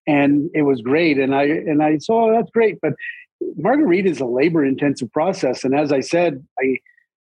[0.09, 1.19] And it was great.
[1.19, 2.95] And I and I saw oh, that's great, but
[3.57, 5.63] margarita is a labor intensive process.
[5.63, 6.79] And as I said, I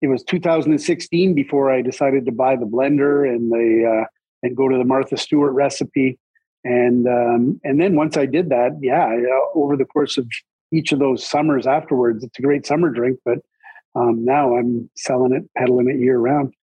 [0.02, 4.08] it was 2016 before I decided to buy the blender and the uh,
[4.44, 6.20] and go to the Martha Stewart recipe.
[6.66, 9.10] And um, and then once I did that, yeah,
[9.56, 10.28] over the course of
[10.72, 12.24] each of those summers afterwards.
[12.24, 13.40] It's a great summer drink, but
[13.96, 16.54] um, now I'm selling it, peddling it year round.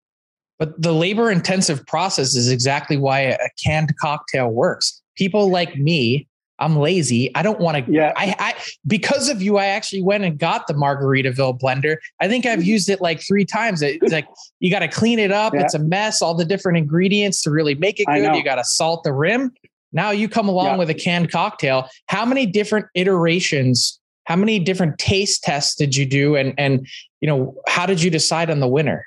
[0.58, 5.02] But the labor intensive process is exactly why a canned cocktail works.
[5.16, 6.28] People like me,
[6.62, 7.34] I'm lazy.
[7.34, 7.92] I don't want to.
[7.92, 8.12] Yeah.
[8.16, 8.54] I, I
[8.86, 11.96] because of you, I actually went and got the Margaritaville blender.
[12.20, 13.82] I think I've used it like three times.
[13.82, 14.28] It's like
[14.60, 15.52] you got to clean it up.
[15.62, 15.62] Yeah.
[15.62, 16.22] It's a mess.
[16.22, 18.34] All the different ingredients to really make it good.
[18.34, 19.52] You got to salt the rim.
[19.92, 20.76] Now you come along yeah.
[20.76, 21.88] with a canned cocktail.
[22.06, 26.36] How many different iterations, how many different taste tests did you do?
[26.36, 26.86] And and
[27.20, 29.04] you know, how did you decide on the winner?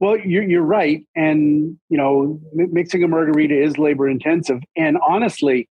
[0.00, 1.06] Well, you're, you're right.
[1.14, 4.60] And, you know, mixing a margarita is labor intensive.
[4.76, 5.68] And honestly,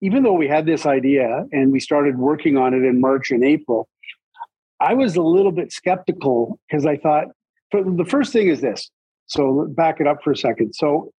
[0.00, 3.44] even though we had this idea and we started working on it in March and
[3.44, 3.88] April,
[4.80, 7.26] I was a little bit skeptical because I thought
[7.70, 8.90] the first thing is this.
[9.26, 10.74] So back it up for a second.
[10.74, 11.12] So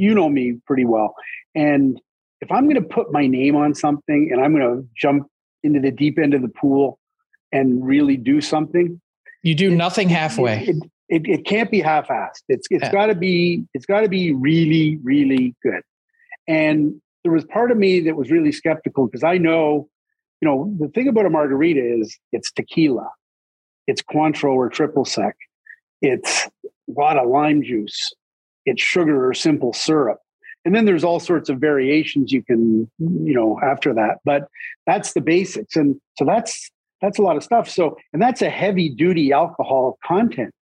[0.00, 1.14] you know me pretty well.
[1.54, 2.00] And
[2.40, 5.26] if I'm going to put my name on something and I'm going to jump
[5.62, 6.98] into the deep end of the pool
[7.52, 9.00] and really do something,
[9.42, 10.64] you do it, nothing halfway.
[10.64, 10.76] It,
[11.08, 12.42] it, it, can't be half-assed.
[12.48, 12.92] It's it's yeah.
[12.92, 15.82] got to be it's got to be really really good.
[16.48, 19.88] And there was part of me that was really skeptical because I know,
[20.40, 23.10] you know, the thing about a margarita is it's tequila,
[23.86, 25.36] it's Cointreau or triple sec,
[26.00, 28.12] it's a lot of lime juice,
[28.70, 30.18] it's sugar or simple syrup
[30.64, 34.48] and then there's all sorts of variations you can you know after that but
[34.86, 36.70] that's the basics and so that's
[37.02, 40.54] that's a lot of stuff so and that's a heavy duty alcohol content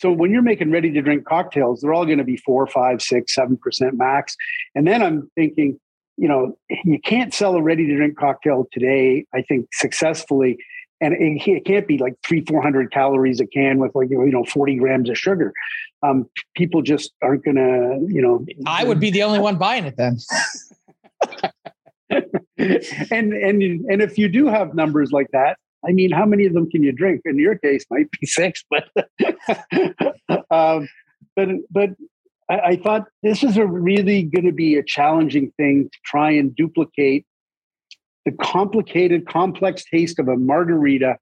[0.00, 3.00] So when you're making ready to drink cocktails, they're all going to be four, five,
[3.00, 4.36] six, seven percent max.
[4.74, 5.78] And then I'm thinking,
[6.16, 10.58] you know, you can't sell a ready to drink cocktail today, I think, successfully.
[11.00, 14.76] And it can't be like three, 400 calories a can with like, you know, 40
[14.76, 15.52] grams of sugar.
[16.04, 18.44] Um, people just aren't going to, you know.
[18.66, 20.18] I would be the only one buying it then.
[22.58, 26.52] and and and if you do have numbers like that, I mean, how many of
[26.52, 27.22] them can you drink?
[27.24, 28.84] In your case, might be six, but
[30.50, 30.88] um,
[31.36, 31.90] but but
[32.48, 36.30] I, I thought this is a really going to be a challenging thing to try
[36.30, 37.24] and duplicate
[38.24, 41.18] the complicated, complex taste of a margarita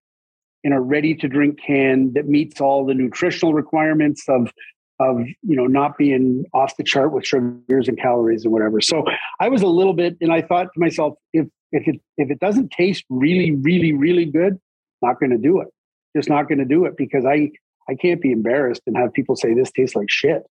[0.65, 4.53] in a ready to drink can that meets all the nutritional requirements of
[5.01, 8.81] of you know not being off the chart with sugars and calories and whatever.
[8.81, 9.05] So
[9.41, 12.39] I was a little bit, and I thought to myself, if if it if it
[12.39, 14.59] doesn't taste really, really, really good,
[15.01, 15.69] not going to do it.
[16.17, 17.51] Just not going to do it because I
[17.89, 20.43] I can't be embarrassed and have people say this tastes like shit.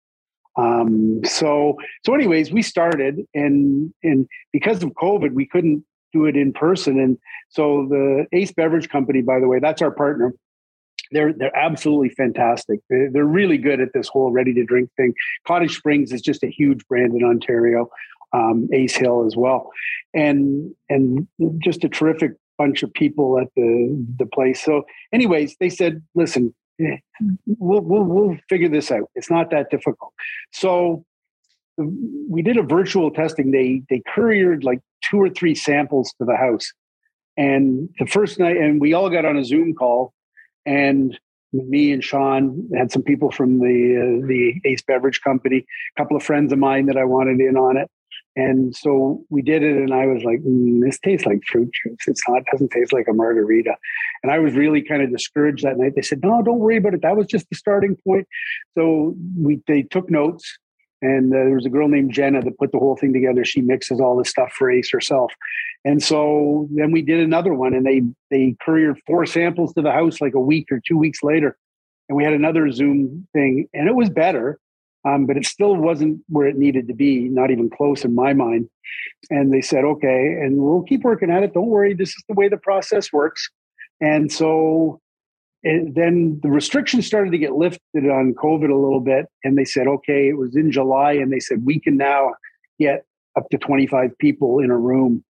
[0.57, 6.35] Um, so so anyways, we started and and because of COVID, we couldn't do it
[6.35, 6.99] in person.
[6.99, 7.17] And
[7.49, 10.33] so the Ace Beverage Company, by the way, that's our partner.
[11.11, 12.79] They're they're absolutely fantastic.
[12.89, 15.13] They're, really good at this whole ready to drink thing.
[15.45, 17.89] Cottage Springs is just a huge brand in Ontario.
[18.33, 19.71] Um, Ace Hill as well,
[20.13, 21.27] and and
[21.59, 24.63] just a terrific bunch of people at the the place.
[24.63, 26.97] So, anyways, they said, "Listen, eh,
[27.45, 29.09] we'll we'll, we'll figure this out.
[29.15, 30.13] It's not that difficult."
[30.53, 31.03] So
[31.77, 33.51] we did a virtual testing.
[33.51, 36.71] They they couriered like two or three samples to the house,
[37.37, 40.13] and the first night, and we all got on a Zoom call,
[40.65, 41.17] and
[41.53, 45.65] me and Sean had some people from the uh, the Ace Beverage Company,
[45.95, 47.89] a couple of friends of mine that I wanted in on it,
[48.35, 51.97] and so we did it, and I was like, mm, "This tastes like fruit juice.
[52.07, 52.39] It's not.
[52.39, 53.75] It Doesn't taste like a margarita."
[54.23, 55.93] And I was really kind of discouraged that night.
[55.95, 57.01] They said, "No, don't worry about it.
[57.01, 58.27] That was just the starting point."
[58.77, 60.57] So we they took notes,
[61.01, 63.43] and uh, there was a girl named Jenna that put the whole thing together.
[63.43, 65.33] She mixes all the stuff for Ace herself.
[65.83, 69.91] And so then we did another one, and they they couriered four samples to the
[69.91, 71.57] house like a week or two weeks later,
[72.07, 74.59] and we had another Zoom thing, and it was better,
[75.05, 78.33] um, but it still wasn't where it needed to be, not even close in my
[78.33, 78.69] mind.
[79.29, 81.53] And they said, okay, and we'll keep working at it.
[81.53, 83.49] Don't worry, this is the way the process works.
[83.99, 84.99] And so
[85.63, 89.27] and then the restrictions started to get lifted on COVID a little bit.
[89.43, 91.13] And they said, okay, it was in July.
[91.13, 92.33] And they said, we can now
[92.79, 93.05] get
[93.37, 95.23] up to 25 people in a room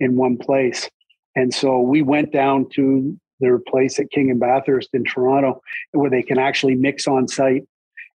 [0.00, 0.88] in one place.
[1.36, 5.60] And so we went down to their place at King and Bathurst in Toronto
[5.92, 7.64] where they can actually mix on site.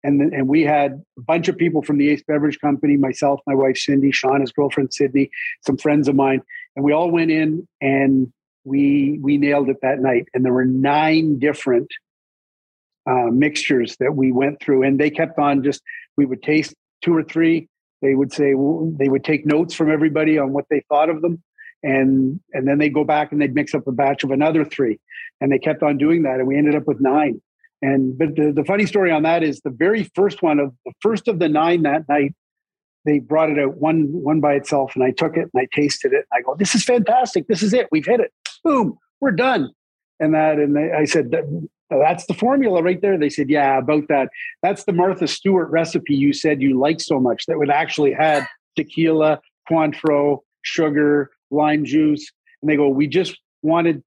[0.05, 3.55] And, and we had a bunch of people from the Ace Beverage Company, myself, my
[3.55, 5.29] wife Cindy, Sean, his girlfriend Sydney,
[5.67, 6.41] some friends of mine,
[6.77, 8.33] and we all went in and
[8.65, 10.29] we we nailed it that night.
[10.35, 11.89] And there were nine different
[13.09, 14.83] uh, mixtures that we went through.
[14.83, 15.83] And they kept on just
[16.17, 17.69] we would taste two or three.
[18.03, 18.53] They would say
[18.99, 21.43] they would take notes from everybody on what they thought of them.
[21.83, 24.99] And and then they'd go back and they'd mix up a batch of another three.
[25.41, 26.39] And they kept on doing that.
[26.39, 27.41] And we ended up with nine.
[27.81, 30.93] And but the, the funny story on that is the very first one of the
[31.01, 32.35] first of the nine that night
[33.05, 34.93] they brought it out one one by itself.
[34.95, 36.27] And i took it and i tasted it.
[36.31, 37.47] And i go this is fantastic.
[37.47, 37.89] This is it.
[37.91, 39.71] We've hit it boom, we're done.
[40.21, 41.33] And that, and they, I said,
[41.91, 43.17] that's the formula right there.
[43.17, 44.29] They said, yeah, about that.
[44.63, 48.47] That's the Martha Stewart recipe you said you like so much that would actually had
[48.77, 49.41] tequila,
[49.71, 52.31] Cointreau, sugar, lime juice.
[52.63, 54.03] And they go, we just wanted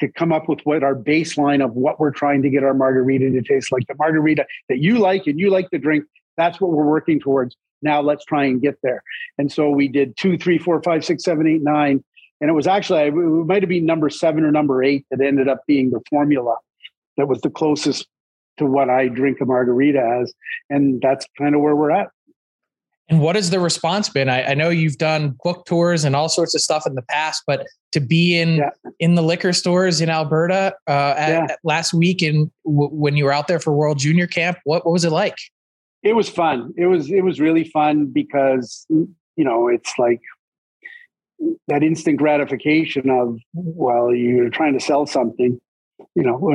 [0.00, 3.30] to come up with what our baseline of what we're trying to get our margarita
[3.30, 3.86] to taste like.
[3.86, 6.04] The margarita that you like and you like to drink,
[6.36, 7.56] that's what we're working towards.
[7.82, 9.02] Now let's try and get there.
[9.38, 12.02] And so we did two, three, four, five, six, seven, eight, nine,
[12.42, 15.48] and it was actually it might have been number seven or number eight that ended
[15.48, 16.56] up being the formula
[17.16, 18.06] that was the closest
[18.58, 20.34] to what I drink a margarita as,
[20.68, 22.08] and that's kind of where we're at.
[23.08, 24.28] And what has the response been?
[24.28, 27.42] I, I, know you've done book tours and all sorts of stuff in the past,
[27.46, 28.70] but to be in yeah.
[29.00, 31.46] in the liquor stores in Alberta uh, at, yeah.
[31.50, 34.86] at last week and w- when you were out there for World Junior Camp, what,
[34.86, 35.34] what was it like?
[36.02, 36.72] It was fun.
[36.76, 40.20] It was it was really fun because you know it's like
[41.68, 45.60] that instant gratification of well you're trying to sell something
[46.14, 46.48] you know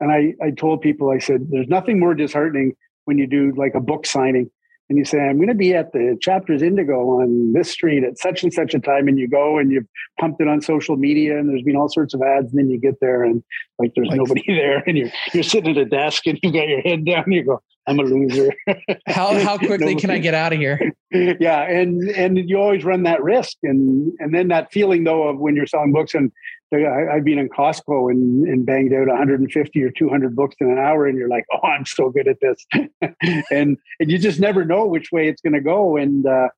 [0.00, 2.74] and i i told people i said there's nothing more disheartening
[3.04, 4.50] when you do like a book signing
[4.90, 8.18] and you say i'm going to be at the chapters indigo on this street at
[8.18, 9.86] such and such a time and you go and you've
[10.18, 12.78] pumped it on social media and there's been all sorts of ads and then you
[12.78, 13.42] get there and
[13.78, 16.68] like there's like, nobody there and you're you're sitting at a desk and you've got
[16.68, 18.52] your head down and you go I'm a loser.
[19.06, 20.92] how how quickly can I get out of here?
[21.10, 25.38] Yeah, and and you always run that risk, and and then that feeling though of
[25.38, 26.30] when you're selling books and
[26.72, 30.78] I, have been in Costco and, and banged out 150 or 200 books in an
[30.78, 32.64] hour, and you're like, "Oh, I'm so good at this,"
[33.50, 35.96] and and you just never know which way it's going to go.
[35.96, 36.48] And uh,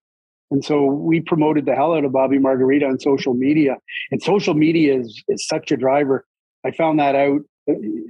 [0.51, 3.77] and so we promoted the hell out of Bobby Margarita on social media,
[4.11, 6.27] and social media is is such a driver.
[6.65, 7.41] I found that out.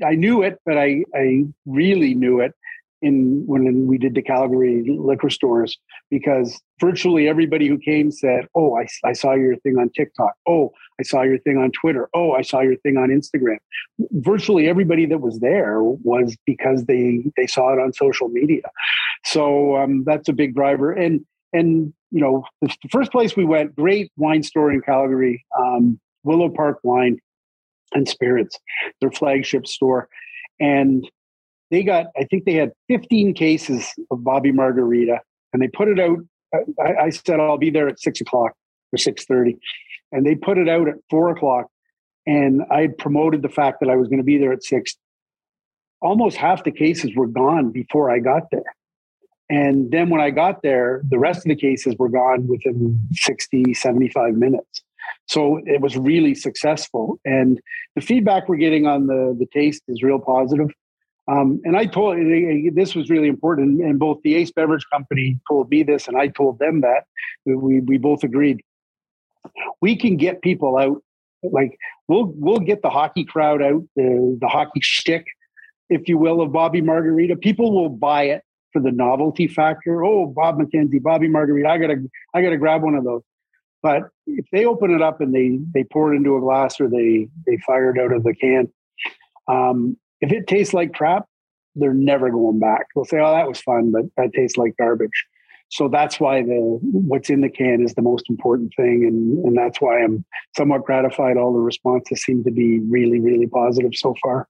[0.04, 2.52] I knew it, but I I really knew it
[3.02, 5.76] in when we did the Calgary liquor stores
[6.10, 10.32] because virtually everybody who came said, "Oh, I, I saw your thing on TikTok.
[10.48, 10.72] Oh,
[11.02, 12.08] I saw your thing on Twitter.
[12.14, 13.58] Oh, I saw your thing on Instagram."
[14.12, 18.62] Virtually everybody that was there was because they they saw it on social media.
[19.24, 20.92] So um, that's a big driver.
[20.92, 25.98] And and you know the, first place we went, great wine store in Calgary, um,
[26.24, 27.18] Willow Park Wine
[27.92, 28.58] and Spirits,
[29.00, 30.08] their flagship store,
[30.60, 31.08] and
[31.72, 35.20] they got, I think they had 15 cases of Bobby Margarita,
[35.52, 36.18] and they put it out.
[36.78, 38.52] I, I said I'll be there at six o'clock
[38.92, 39.58] or six thirty,
[40.12, 41.66] and they put it out at four o'clock.
[42.26, 44.96] And I promoted the fact that I was going to be there at six.
[46.00, 48.74] Almost half the cases were gone before I got there.
[49.50, 53.74] And then when I got there, the rest of the cases were gone within 60,
[53.74, 54.82] 75 minutes.
[55.26, 57.18] So it was really successful.
[57.24, 57.60] And
[57.94, 60.70] the feedback we're getting on the, the taste is real positive.
[61.28, 62.16] Um, and I told
[62.74, 66.26] this was really important, and both the Ace Beverage Company told me this, and I
[66.28, 67.04] told them that
[67.46, 68.60] we we both agreed.
[69.80, 71.02] We can get people out,
[71.42, 71.78] like
[72.08, 75.26] we'll we'll get the hockey crowd out, the the hockey shtick,
[75.88, 77.36] if you will, of Bobby Margarita.
[77.36, 80.04] People will buy it for the novelty factor.
[80.04, 81.96] Oh, Bob McKenzie, Bobby Margarita, I gotta
[82.34, 83.22] I gotta grab one of those.
[83.82, 86.88] But if they open it up and they they pour it into a glass or
[86.88, 88.68] they they fire it out of the can,
[89.48, 91.26] um, if it tastes like crap,
[91.74, 92.86] they're never going back.
[92.94, 95.26] They'll say, "Oh, that was fun, but that tastes like garbage."
[95.72, 99.56] So that's why the what's in the can is the most important thing, and and
[99.56, 100.22] that's why I'm
[100.54, 101.38] somewhat gratified.
[101.38, 104.46] All the responses seem to be really, really positive so far.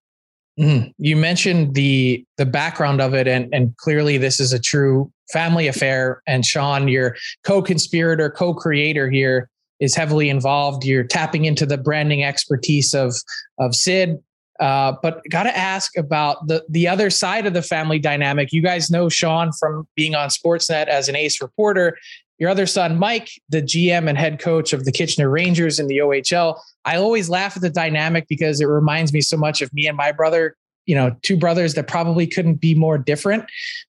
[0.59, 0.91] Mm-hmm.
[0.99, 5.69] You mentioned the the background of it, and and clearly this is a true family
[5.69, 6.23] affair.
[6.27, 9.49] And Sean, your co-conspirator, co-creator here,
[9.79, 10.85] is heavily involved.
[10.85, 13.15] You're tapping into the branding expertise of
[13.61, 14.19] of Sid,
[14.61, 18.53] uh, but got to ask about the the other side of the family dynamic.
[18.53, 21.99] You guys know Sean from being on Sportsnet as an ace reporter.
[22.39, 25.99] Your other son, Mike, the GM and head coach of the Kitchener Rangers in the
[25.99, 26.59] OHL.
[26.85, 29.97] I always laugh at the dynamic because it reminds me so much of me and
[29.97, 30.57] my brother.
[30.87, 33.45] You know, two brothers that probably couldn't be more different.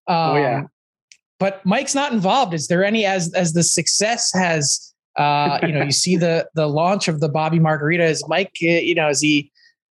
[0.08, 0.62] Um, oh yeah.
[1.40, 2.54] But Mike's not involved.
[2.54, 4.94] Is there any as as the success has?
[5.18, 8.06] Uh, you know, you see the the launch of the Bobby Margarita.
[8.06, 8.54] Is Mike?
[8.64, 9.52] Uh, you know, is he?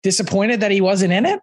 [0.04, 1.40] Disappointed that he wasn't in it?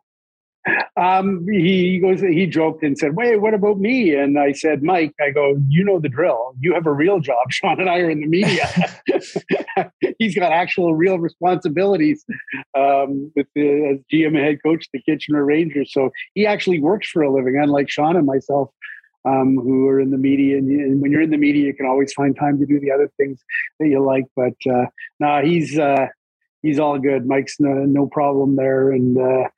[0.97, 4.15] Um, he goes, he joked and said, Wait, what about me?
[4.15, 6.55] And I said, Mike, I go, you know the drill.
[6.61, 7.39] You have a real job.
[7.51, 8.69] Sean and I are in the media.
[10.19, 12.25] He's got actual real responsibilities
[12.77, 15.93] um, with the, as GM and head coach the Kitchener Rangers.
[15.93, 18.71] So he actually works for a living, unlike Sean and myself,
[19.25, 20.59] um, who are in the media.
[20.59, 22.91] And, and, when you're in the media, you can always find time to do the
[22.91, 23.43] other things
[23.79, 24.25] that you like.
[24.37, 24.87] But uh,
[25.19, 26.09] no, nah, he's, uh,
[26.63, 27.27] he's all good.
[27.27, 29.49] Mike's no, no problem there, and uh,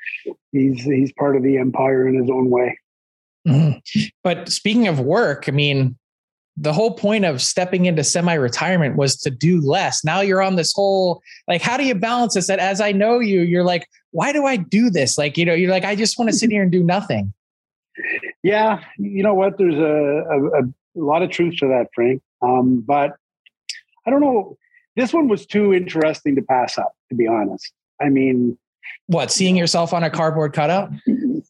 [0.53, 2.79] he's he's part of the empire in his own way.
[3.47, 4.01] Mm-hmm.
[4.23, 5.99] But speaking of work, I mean,
[6.57, 10.05] the whole point of stepping into semi-retirement was to do less.
[10.05, 12.47] Now you're on this whole like, how do you balance this?
[12.47, 15.19] That as I know you, you're like, why do I do this?
[15.19, 17.33] Like, you know, you're like, I just want to sit here and do nothing.
[18.43, 19.59] Yeah, you know what?
[19.59, 22.23] There's a, a, a lot of truth to that, Frank.
[22.43, 23.17] Um, but
[24.07, 24.57] I don't know
[24.97, 27.73] this one was too interesting to pass up, to be honest.
[28.01, 28.59] I mean,
[29.07, 30.91] what seeing yourself on a cardboard cutout?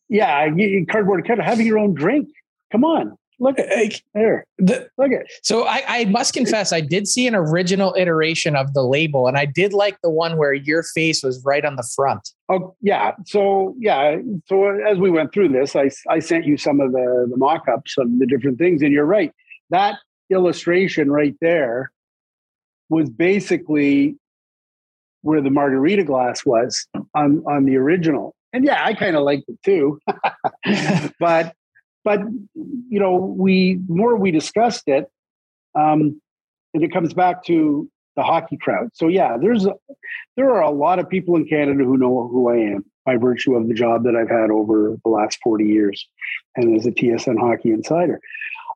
[0.09, 0.49] Yeah,
[0.91, 2.29] cardboard cutout, having your own drink.
[2.71, 4.47] Come on, look uh, at there.
[4.59, 5.27] The, look at.
[5.43, 9.37] So I, I must confess, I did see an original iteration of the label, and
[9.37, 12.31] I did like the one where your face was right on the front.
[12.49, 14.17] Oh yeah, so yeah,
[14.47, 17.97] so as we went through this, I I sent you some of the the mock-ups
[17.99, 19.33] of the different things, and you're right.
[19.71, 19.97] That
[20.31, 21.91] illustration right there
[22.93, 24.17] was basically
[25.23, 28.35] where the margarita glass was on on the original.
[28.53, 29.99] And yeah, I kind of liked it too.
[31.19, 31.55] but
[32.05, 32.21] but
[32.55, 35.07] you know, we more we discussed it,
[35.75, 36.21] um,
[36.75, 38.91] and it comes back to the hockey crowd.
[38.93, 39.73] So yeah, there's a,
[40.37, 43.55] there are a lot of people in Canada who know who I am by virtue
[43.57, 46.07] of the job that I've had over the last 40 years
[46.57, 48.21] and as a TSN hockey insider.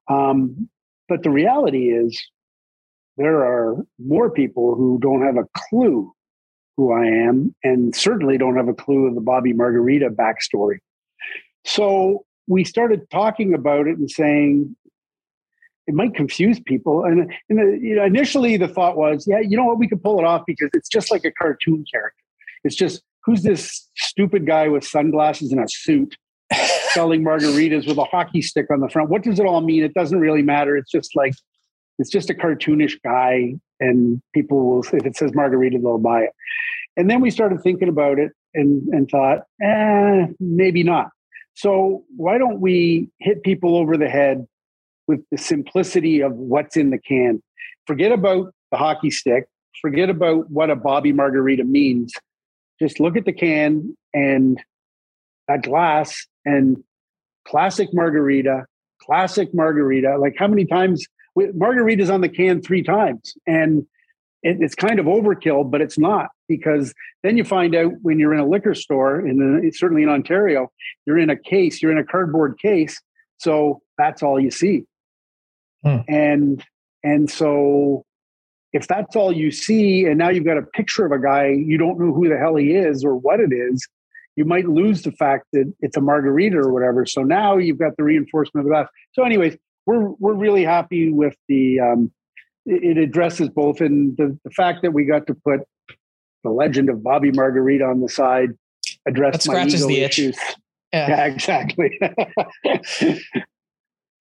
[0.08, 0.68] Um,
[1.08, 2.20] but the reality is
[3.16, 6.12] there are more people who don't have a clue
[6.76, 10.78] who I am, and certainly don't have a clue of the Bobby Margarita backstory.
[11.64, 14.76] So we started talking about it and saying
[15.86, 17.04] it might confuse people.
[17.04, 20.02] And, and the, you know, initially, the thought was, yeah, you know what, we could
[20.02, 22.22] pull it off because it's just like a cartoon character.
[22.64, 26.16] It's just who's this stupid guy with sunglasses and a suit
[26.92, 29.10] selling margaritas with a hockey stick on the front?
[29.10, 29.82] What does it all mean?
[29.82, 30.76] It doesn't really matter.
[30.76, 31.34] It's just like
[31.98, 36.30] it's just a cartoonish guy, and people will if it says margarita, they'll buy it.
[36.96, 41.10] And then we started thinking about it and and thought, eh, maybe not.
[41.54, 44.46] So why don't we hit people over the head
[45.08, 47.42] with the simplicity of what's in the can?
[47.86, 49.46] Forget about the hockey stick.
[49.80, 52.12] Forget about what a Bobby Margarita means.
[52.80, 54.62] Just look at the can and
[55.48, 56.82] that glass and
[57.46, 58.66] classic margarita,
[59.00, 60.18] classic margarita.
[60.18, 63.86] Like how many times margaritas on the can three times, and
[64.42, 68.34] it, it's kind of overkill, but it's not because then you find out when you're
[68.34, 70.70] in a liquor store, and certainly in Ontario,
[71.06, 73.00] you're in a case, you're in a cardboard case,
[73.38, 74.84] so that's all you see,
[75.84, 75.98] hmm.
[76.08, 76.64] and
[77.02, 78.04] and so
[78.72, 81.78] if that's all you see, and now you've got a picture of a guy, you
[81.78, 83.86] don't know who the hell he is or what it is,
[84.36, 87.06] you might lose the fact that it's a margarita or whatever.
[87.06, 88.90] So now you've got the reinforcement of that.
[89.12, 89.56] So, anyways,
[89.86, 91.80] we're we're really happy with the.
[91.80, 92.12] Um,
[92.68, 95.60] it addresses both in the, the fact that we got to put
[96.42, 98.50] the legend of Bobby Margarita on the side.
[99.06, 100.36] Address that scratches the issues.
[100.92, 101.98] Yeah, yeah exactly.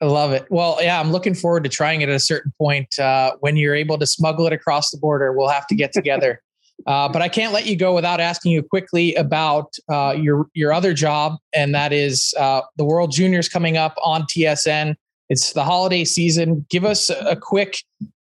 [0.01, 0.45] I love it.
[0.49, 2.99] Well, yeah, I'm looking forward to trying it at a certain point.
[2.99, 6.41] Uh, when you're able to smuggle it across the border, we'll have to get together.
[6.85, 10.73] uh, but I can't let you go without asking you quickly about uh, your your
[10.73, 14.95] other job, and that is uh, the World Juniors coming up on TSN.
[15.29, 16.65] It's the holiday season.
[16.69, 17.77] Give us a quick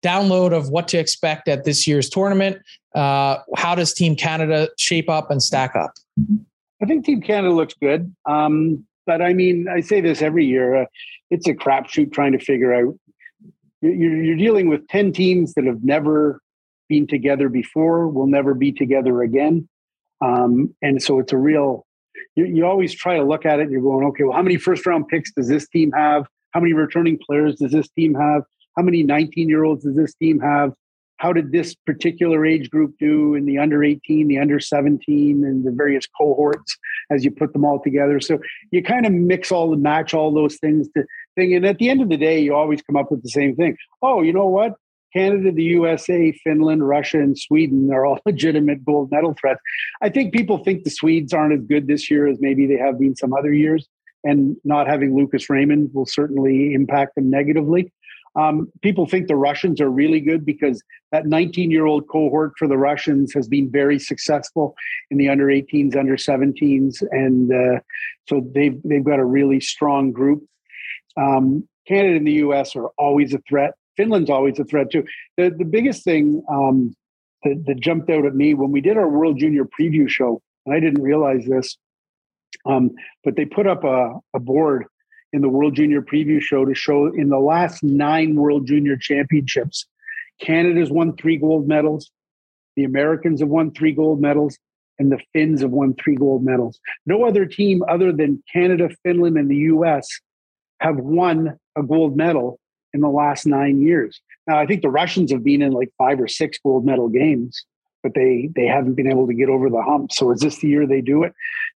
[0.02, 2.58] download of what to expect at this year's tournament.
[2.94, 5.92] Uh, how does Team Canada shape up and stack up?
[6.82, 8.14] I think Team Canada looks good.
[8.26, 10.82] Um, but I mean, I say this every year.
[10.82, 10.86] Uh,
[11.30, 12.94] it's a crapshoot trying to figure out.
[13.80, 16.40] You're, you're dealing with ten teams that have never
[16.88, 19.68] been together before, will never be together again,
[20.24, 21.86] um, and so it's a real.
[22.36, 23.64] You, you always try to look at it.
[23.64, 26.26] and You're going, okay, well, how many first round picks does this team have?
[26.54, 28.42] How many returning players does this team have?
[28.76, 30.72] How many 19 year olds does this team have?
[31.18, 35.64] how did this particular age group do in the under 18 the under 17 and
[35.64, 36.76] the various cohorts
[37.10, 38.38] as you put them all together so
[38.70, 41.88] you kind of mix all the match all those things to thing and at the
[41.88, 44.46] end of the day you always come up with the same thing oh you know
[44.46, 44.74] what
[45.14, 49.60] canada the usa finland russia and sweden are all legitimate gold medal threats
[50.02, 52.98] i think people think the swedes aren't as good this year as maybe they have
[52.98, 53.88] been some other years
[54.24, 57.92] and not having lucas raymond will certainly impact them negatively
[58.36, 62.66] um, people think the Russians are really good because that 19 year old cohort for
[62.66, 64.74] the Russians has been very successful
[65.10, 67.80] in the under 18s, under 17s, and uh,
[68.28, 70.44] so they've they've got a really strong group.
[71.16, 72.74] Um, Canada and the U.S.
[72.74, 73.74] are always a threat.
[73.96, 75.04] Finland's always a threat too.
[75.36, 76.96] The the biggest thing um,
[77.44, 80.74] that, that, jumped out at me when we did our World Junior preview show, and
[80.74, 81.76] I didn't realize this,
[82.66, 82.90] um,
[83.22, 84.86] but they put up a, a board
[85.32, 89.86] in the World Junior Preview Show to show in the last nine World Junior Championships,
[90.40, 92.10] Canada's won three gold medals,
[92.76, 94.58] the Americans have won three gold medals,
[94.98, 96.78] and the Finns have won three gold medals.
[97.06, 100.08] No other team other than Canada, Finland, and the US
[100.80, 102.58] have won a gold medal
[102.92, 104.20] in the last nine years.
[104.46, 107.64] Now, I think the Russians have been in like five or six gold medal games
[108.04, 110.12] but they they haven't been able to get over the hump.
[110.12, 111.32] So is this the year they do it?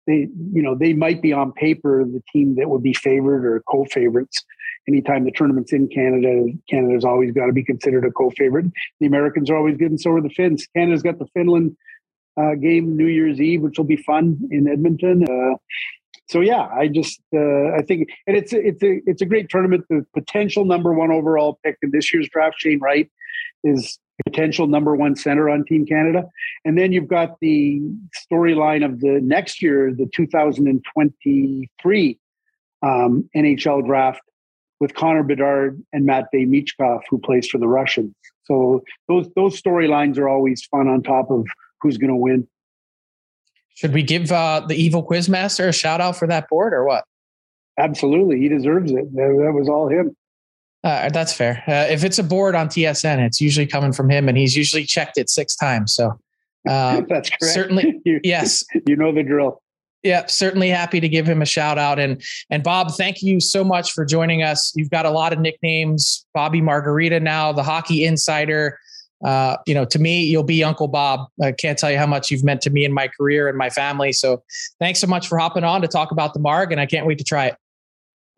[0.07, 3.65] They you know they might be on paper the team that would be favored or
[3.69, 4.45] co-favorites.
[4.87, 8.67] Anytime the tournament's in Canada, Canada's always got to be considered a co-favorite.
[9.01, 10.67] The Americans are always good, and so are the Finns.
[10.77, 11.77] Canada's got the Finland
[12.41, 15.25] uh, game New Year's Eve, which will be fun in Edmonton.
[15.25, 15.57] Uh,
[16.29, 19.85] so yeah, I just uh, I think, and it's it's a it's a great tournament.
[19.89, 23.11] The potential number one overall pick in this year's draft, Shane Wright,
[23.65, 26.25] is potential number one center on Team Canada.
[26.65, 27.81] And then you've got the
[28.31, 32.19] storyline of the next year, the 2023
[32.83, 34.21] um, NHL draft
[34.81, 38.15] with Connor Bedard and Matvey Michkov, who plays for the Russians.
[38.45, 41.47] So those those storylines are always fun on top of
[41.81, 42.49] who's going to win.
[43.75, 47.05] Should we give uh, the evil quizmaster a shout out for that board or what?
[47.79, 49.15] Absolutely, he deserves it.
[49.15, 50.17] That was all him.
[50.85, 51.63] Uh, that's fair.
[51.67, 54.85] Uh, if it's a board on TSN, it's usually coming from him, and he's usually
[54.85, 55.95] checked it six times.
[55.95, 56.19] So
[56.69, 57.45] uh, that's correct.
[57.45, 58.65] Certainly, you, yes.
[58.87, 59.61] You know the drill.
[60.05, 61.99] Yeah, certainly happy to give him a shout out.
[61.99, 64.73] And and Bob, thank you so much for joining us.
[64.77, 66.25] You've got a lot of nicknames.
[66.35, 68.79] Bobby Margarita now, the hockey insider.
[69.25, 71.29] Uh, you know, to me, you'll be Uncle Bob.
[71.43, 73.69] I can't tell you how much you've meant to me and my career and my
[73.69, 74.13] family.
[74.13, 74.45] So
[74.79, 77.19] thanks so much for hopping on to talk about the Marg, and I can't wait
[77.19, 77.57] to try it.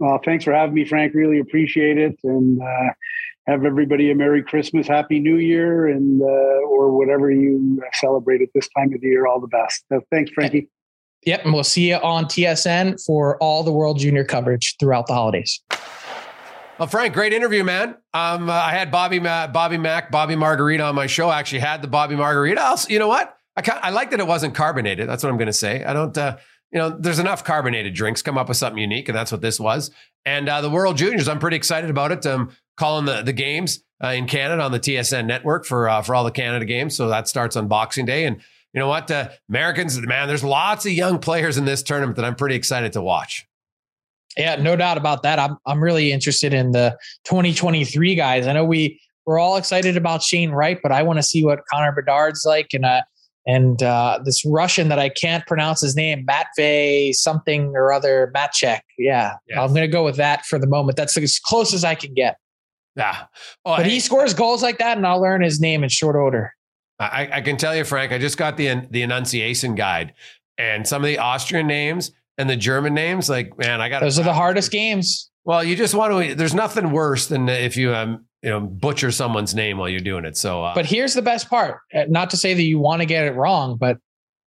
[0.01, 1.14] Well, thanks for having me, Frank.
[1.14, 2.18] Really appreciate it.
[2.24, 2.92] And uh,
[3.46, 8.48] have everybody a Merry Christmas, Happy New Year, and uh, or whatever you celebrate at
[8.55, 9.26] this time of the year.
[9.26, 9.84] All the best.
[9.92, 10.68] So thanks, Frankie.
[11.26, 15.12] Yep, and we'll see you on TSN for all the World Junior coverage throughout the
[15.12, 15.61] holidays.
[16.78, 17.96] Well, Frank, great interview, man.
[18.14, 21.28] Um, uh, I had Bobby, Ma- Bobby Mack, Bobby Margarita on my show.
[21.28, 22.62] I actually had the Bobby Margarita.
[22.62, 23.36] Also, you know what?
[23.55, 25.07] I I like that it wasn't carbonated.
[25.07, 25.84] That's what I'm going to say.
[25.84, 26.16] I don't.
[26.16, 26.38] Uh,
[26.72, 28.22] you know, there's enough carbonated drinks.
[28.22, 29.90] Come up with something unique, and that's what this was.
[30.24, 32.24] And uh, the World Juniors, I'm pretty excited about it.
[32.26, 36.14] Um, calling the the games uh, in Canada on the TSN network for uh, for
[36.14, 36.96] all the Canada games.
[36.96, 38.24] So that starts on Boxing Day.
[38.24, 38.36] And
[38.72, 39.10] you know what,
[39.48, 43.02] Americans, man, there's lots of young players in this tournament that I'm pretty excited to
[43.02, 43.46] watch.
[44.36, 45.38] Yeah, no doubt about that.
[45.38, 48.46] I'm I'm really interested in the 2023 guys.
[48.46, 51.60] I know we we're all excited about Shane Wright, but I want to see what
[51.66, 53.02] Connor Bedard's like and uh
[53.47, 58.80] and uh, this Russian that I can't pronounce his name, Matvey something or other, Matchek.
[58.99, 59.59] Yeah, yes.
[59.59, 60.97] I'm going to go with that for the moment.
[60.97, 62.36] That's as close as I can get.
[62.97, 63.24] Yeah,
[63.64, 66.16] oh, but hey, he scores goals like that, and I'll learn his name in short
[66.16, 66.53] order.
[66.99, 68.12] I, I can tell you, Frank.
[68.12, 70.12] I just got the the enunciation guide,
[70.59, 74.18] and some of the Austrian names and the German names, like man, I got those
[74.18, 75.30] are the hardest games.
[75.45, 76.34] Well, you just want to.
[76.34, 80.24] There's nothing worse than if you um you know butcher someone's name while you're doing
[80.24, 80.36] it.
[80.36, 81.78] So, uh, but here's the best part.
[81.95, 83.99] Uh, not to say that you want to get it wrong, but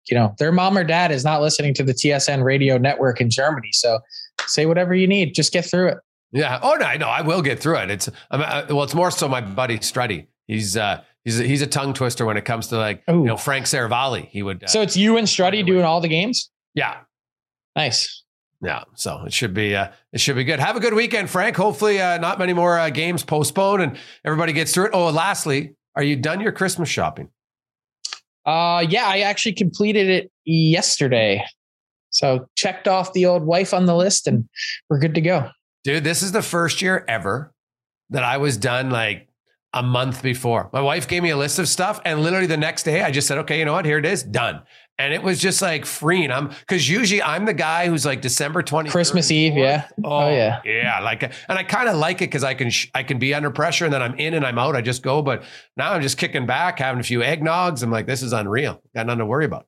[0.09, 3.29] you know their mom or dad is not listening to the TSN radio network in
[3.29, 3.69] Germany.
[3.73, 3.99] So,
[4.47, 5.33] say whatever you need.
[5.33, 5.97] Just get through it.
[6.31, 6.59] Yeah.
[6.61, 7.09] Oh no, I know.
[7.09, 7.91] I will get through it.
[7.91, 10.27] It's I, uh, well, it's more so my buddy Struddy.
[10.47, 13.19] He's uh he's a, he's a tongue twister when it comes to like Ooh.
[13.19, 14.27] you know Frank Seravalli.
[14.29, 14.63] He would.
[14.63, 16.49] Uh, so it's you and Struddy doing all the games.
[16.73, 16.97] Yeah.
[17.75, 18.20] Nice.
[18.63, 20.59] Yeah, so it should be uh, it should be good.
[20.59, 21.55] Have a good weekend, Frank.
[21.55, 24.91] Hopefully, uh, not many more uh, games postponed, and everybody gets through it.
[24.93, 27.29] Oh, lastly, are you done your Christmas shopping?
[28.45, 31.43] Uh, yeah, I actually completed it yesterday.
[32.11, 34.47] So checked off the old wife on the list, and
[34.89, 35.49] we're good to go.
[35.83, 37.53] Dude, this is the first year ever
[38.11, 39.27] that I was done like
[39.73, 40.69] a month before.
[40.73, 43.27] My wife gave me a list of stuff, and literally the next day, I just
[43.27, 43.85] said, "Okay, you know what?
[43.85, 44.61] Here it is, done."
[45.01, 46.29] And it was just like freeing.
[46.31, 49.87] I'm because usually I'm the guy who's like December 20 Christmas Eve, yeah.
[50.03, 50.61] Oh, oh, yeah.
[50.63, 50.99] Yeah.
[50.99, 53.49] Like and I kind of like it because I can sh- I can be under
[53.49, 54.75] pressure and then I'm in and I'm out.
[54.75, 55.23] I just go.
[55.23, 55.43] But
[55.75, 57.81] now I'm just kicking back, having a few eggnogs.
[57.81, 58.79] I'm like, this is unreal.
[58.93, 59.65] Got nothing to worry about.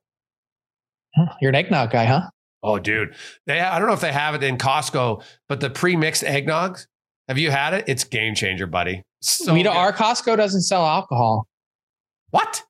[1.42, 2.30] You're an eggnog guy, huh?
[2.62, 3.16] Oh, dude.
[3.48, 6.86] They I don't know if they have it in Costco, but the pre-mixed eggnogs,
[7.28, 7.86] have you had it?
[7.88, 9.02] It's game changer, buddy.
[9.22, 11.48] So we do, our Costco doesn't sell alcohol.
[12.30, 12.64] What?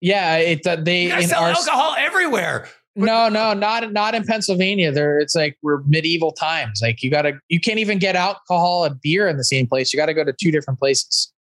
[0.00, 2.68] Yeah, it uh, they you sell our, alcohol everywhere.
[2.96, 4.90] No, no, not not in Pennsylvania.
[4.92, 6.80] There, it's like we're medieval times.
[6.82, 9.92] Like you gotta, you can't even get alcohol and beer in the same place.
[9.92, 11.32] You got to go to two different places.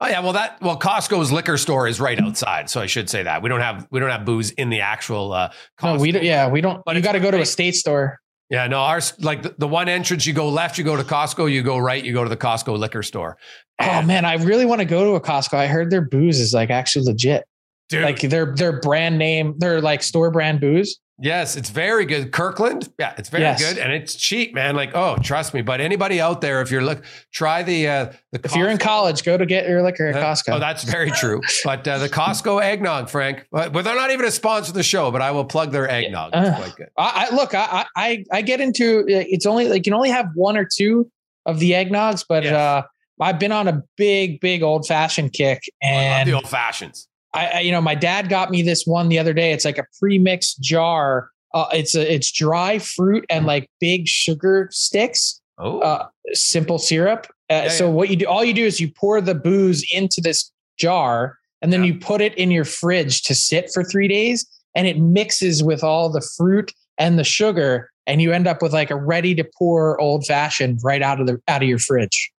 [0.00, 3.22] Oh yeah, well that well Costco's liquor store is right outside, so I should say
[3.22, 5.32] that we don't have we don't have booze in the actual.
[5.32, 5.96] uh Costco.
[5.96, 6.22] No, we don't.
[6.22, 6.82] Yeah, we don't.
[6.84, 8.18] But you got to go to a state store.
[8.50, 10.24] Yeah, no, ours like the, the, one entrance.
[10.24, 11.50] You go left, you go to Costco.
[11.50, 13.38] You go right, you go to the Costco liquor store.
[13.78, 15.54] And oh man, I really want to go to a Costco.
[15.54, 17.44] I heard their booze is like actually legit.
[17.88, 18.02] Dude.
[18.02, 20.98] Like their their brand name, their like store brand booze.
[21.18, 22.30] Yes, it's very good.
[22.30, 23.58] Kirkland, yeah, it's very yes.
[23.58, 24.76] good and it's cheap, man.
[24.76, 25.62] Like, oh, trust me.
[25.62, 28.40] But anybody out there, if you're look, try the uh, the.
[28.40, 28.56] If Costco.
[28.56, 30.56] you're in college, go to get your liquor at uh, Costco.
[30.56, 31.40] Oh, that's very true.
[31.64, 33.46] but uh, the Costco eggnog, Frank.
[33.50, 35.10] But, but, they're not even a sponsor of the show.
[35.10, 36.32] But I will plug their eggnog.
[36.34, 36.88] It's quite good.
[36.98, 40.28] I, I look, I, I I get into it's only like you can only have
[40.34, 41.10] one or two
[41.46, 42.52] of the eggnogs, but yes.
[42.52, 42.82] uh,
[43.22, 47.08] I've been on a big, big old fashioned kick, and the old fashions.
[47.34, 49.52] I, I, you know, my dad got me this one the other day.
[49.52, 51.30] It's like a pre-mixed jar.
[51.54, 55.40] Uh, it's a, it's dry fruit and like big sugar sticks.
[55.58, 57.26] Oh, uh, simple syrup.
[57.50, 57.92] Uh, yeah, so yeah.
[57.92, 61.72] what you do, all you do is you pour the booze into this jar and
[61.72, 61.92] then yeah.
[61.92, 65.82] you put it in your fridge to sit for three days and it mixes with
[65.82, 69.44] all the fruit and the sugar and you end up with like a ready to
[69.58, 72.30] pour old fashioned right out of the out of your fridge.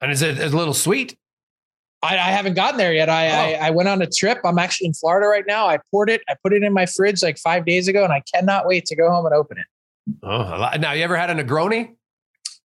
[0.00, 1.16] And is it a little sweet?
[2.02, 3.08] I, I haven't gotten there yet.
[3.08, 3.32] I, oh.
[3.32, 4.38] I, I went on a trip.
[4.44, 5.68] I'm actually in Florida right now.
[5.68, 6.22] I poured it.
[6.28, 8.96] I put it in my fridge like five days ago, and I cannot wait to
[8.96, 9.66] go home and open it.
[10.22, 11.94] Oh, now you ever had a Negroni?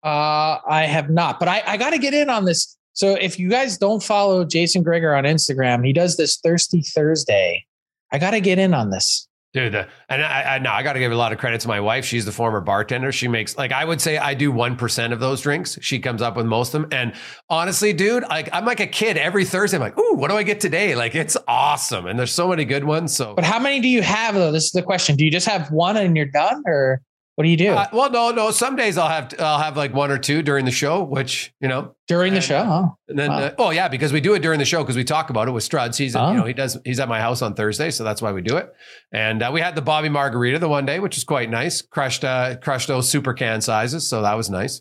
[0.04, 2.78] Uh, I have not, but I, I got to get in on this.
[2.94, 7.66] So if you guys don't follow Jason Gregor on Instagram, he does this Thirsty Thursday.
[8.12, 9.28] I got to get in on this.
[9.54, 11.68] Dude, the, and I, I now I got to give a lot of credit to
[11.68, 12.06] my wife.
[12.06, 13.12] She's the former bartender.
[13.12, 15.78] She makes like I would say I do one percent of those drinks.
[15.82, 16.90] She comes up with most of them.
[16.94, 17.14] And
[17.50, 19.76] honestly, dude, like I'm like a kid every Thursday.
[19.76, 20.96] I'm like, ooh, what do I get today?
[20.96, 23.14] Like it's awesome, and there's so many good ones.
[23.14, 24.54] So, but how many do you have though?
[24.54, 25.18] This is the question.
[25.18, 27.02] Do you just have one and you're done, or
[27.42, 27.72] what do you do?
[27.72, 28.52] Uh, well, no, no.
[28.52, 31.68] Some days I'll have I'll have like one or two during the show, which you
[31.68, 32.64] know during the show.
[32.64, 33.40] Oh, and then wow.
[33.40, 35.52] uh, oh yeah, because we do it during the show because we talk about it
[35.52, 35.98] with Struds.
[35.98, 36.30] He's oh.
[36.30, 38.58] you know he does he's at my house on Thursday, so that's why we do
[38.58, 38.72] it.
[39.12, 41.82] And uh, we had the Bobby Margarita the one day, which is quite nice.
[41.82, 44.80] Crushed uh, crushed those super can sizes, so that was nice.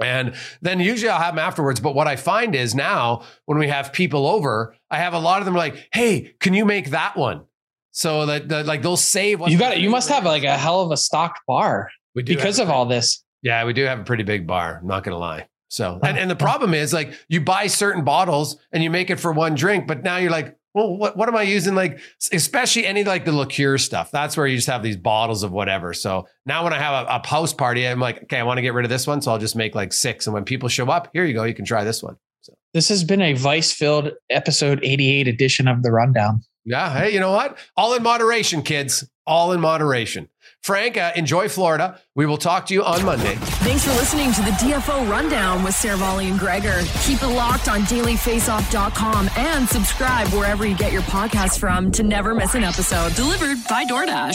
[0.00, 1.80] And then usually I'll have them afterwards.
[1.80, 5.40] But what I find is now when we have people over, I have a lot
[5.40, 7.46] of them like, hey, can you make that one?
[7.92, 9.40] So that, that like they'll save.
[9.48, 9.78] You got it.
[9.78, 12.86] You must have like a hell of a stocked bar we do because of all
[12.86, 13.24] this.
[13.42, 14.78] Yeah, we do have a pretty big bar.
[14.80, 15.48] I'm not gonna lie.
[15.68, 19.20] So and, and the problem is like you buy certain bottles and you make it
[19.20, 21.74] for one drink, but now you're like, well, what, what am I using?
[21.74, 22.00] Like,
[22.32, 24.10] especially any like the liqueur stuff.
[24.10, 25.94] That's where you just have these bottles of whatever.
[25.94, 28.62] So now when I have a, a house party, I'm like, okay, I want to
[28.62, 29.20] get rid of this one.
[29.22, 30.26] So I'll just make like six.
[30.26, 31.44] And when people show up, here you go.
[31.44, 32.16] You can try this one.
[32.42, 36.42] So This has been a vice filled episode 88 edition of the rundown.
[36.64, 36.92] Yeah.
[36.92, 37.58] Hey, you know what?
[37.76, 39.08] All in moderation, kids.
[39.26, 40.28] All in moderation.
[40.62, 42.00] Frank, uh, enjoy Florida.
[42.14, 43.34] We will talk to you on Monday.
[43.36, 46.82] Thanks for listening to the DFO Rundown with Seravalli and Gregor.
[47.04, 52.34] Keep it locked on dailyfaceoff.com and subscribe wherever you get your podcasts from to never
[52.34, 53.14] miss an episode.
[53.14, 54.34] Delivered by DoorDash.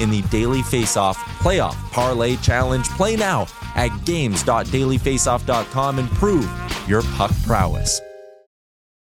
[0.00, 2.88] in the Daily Faceoff Playoff Parlay Challenge.
[2.90, 6.48] Play now at games.dailyfaceoff.com and prove
[6.88, 8.00] your puck prowess.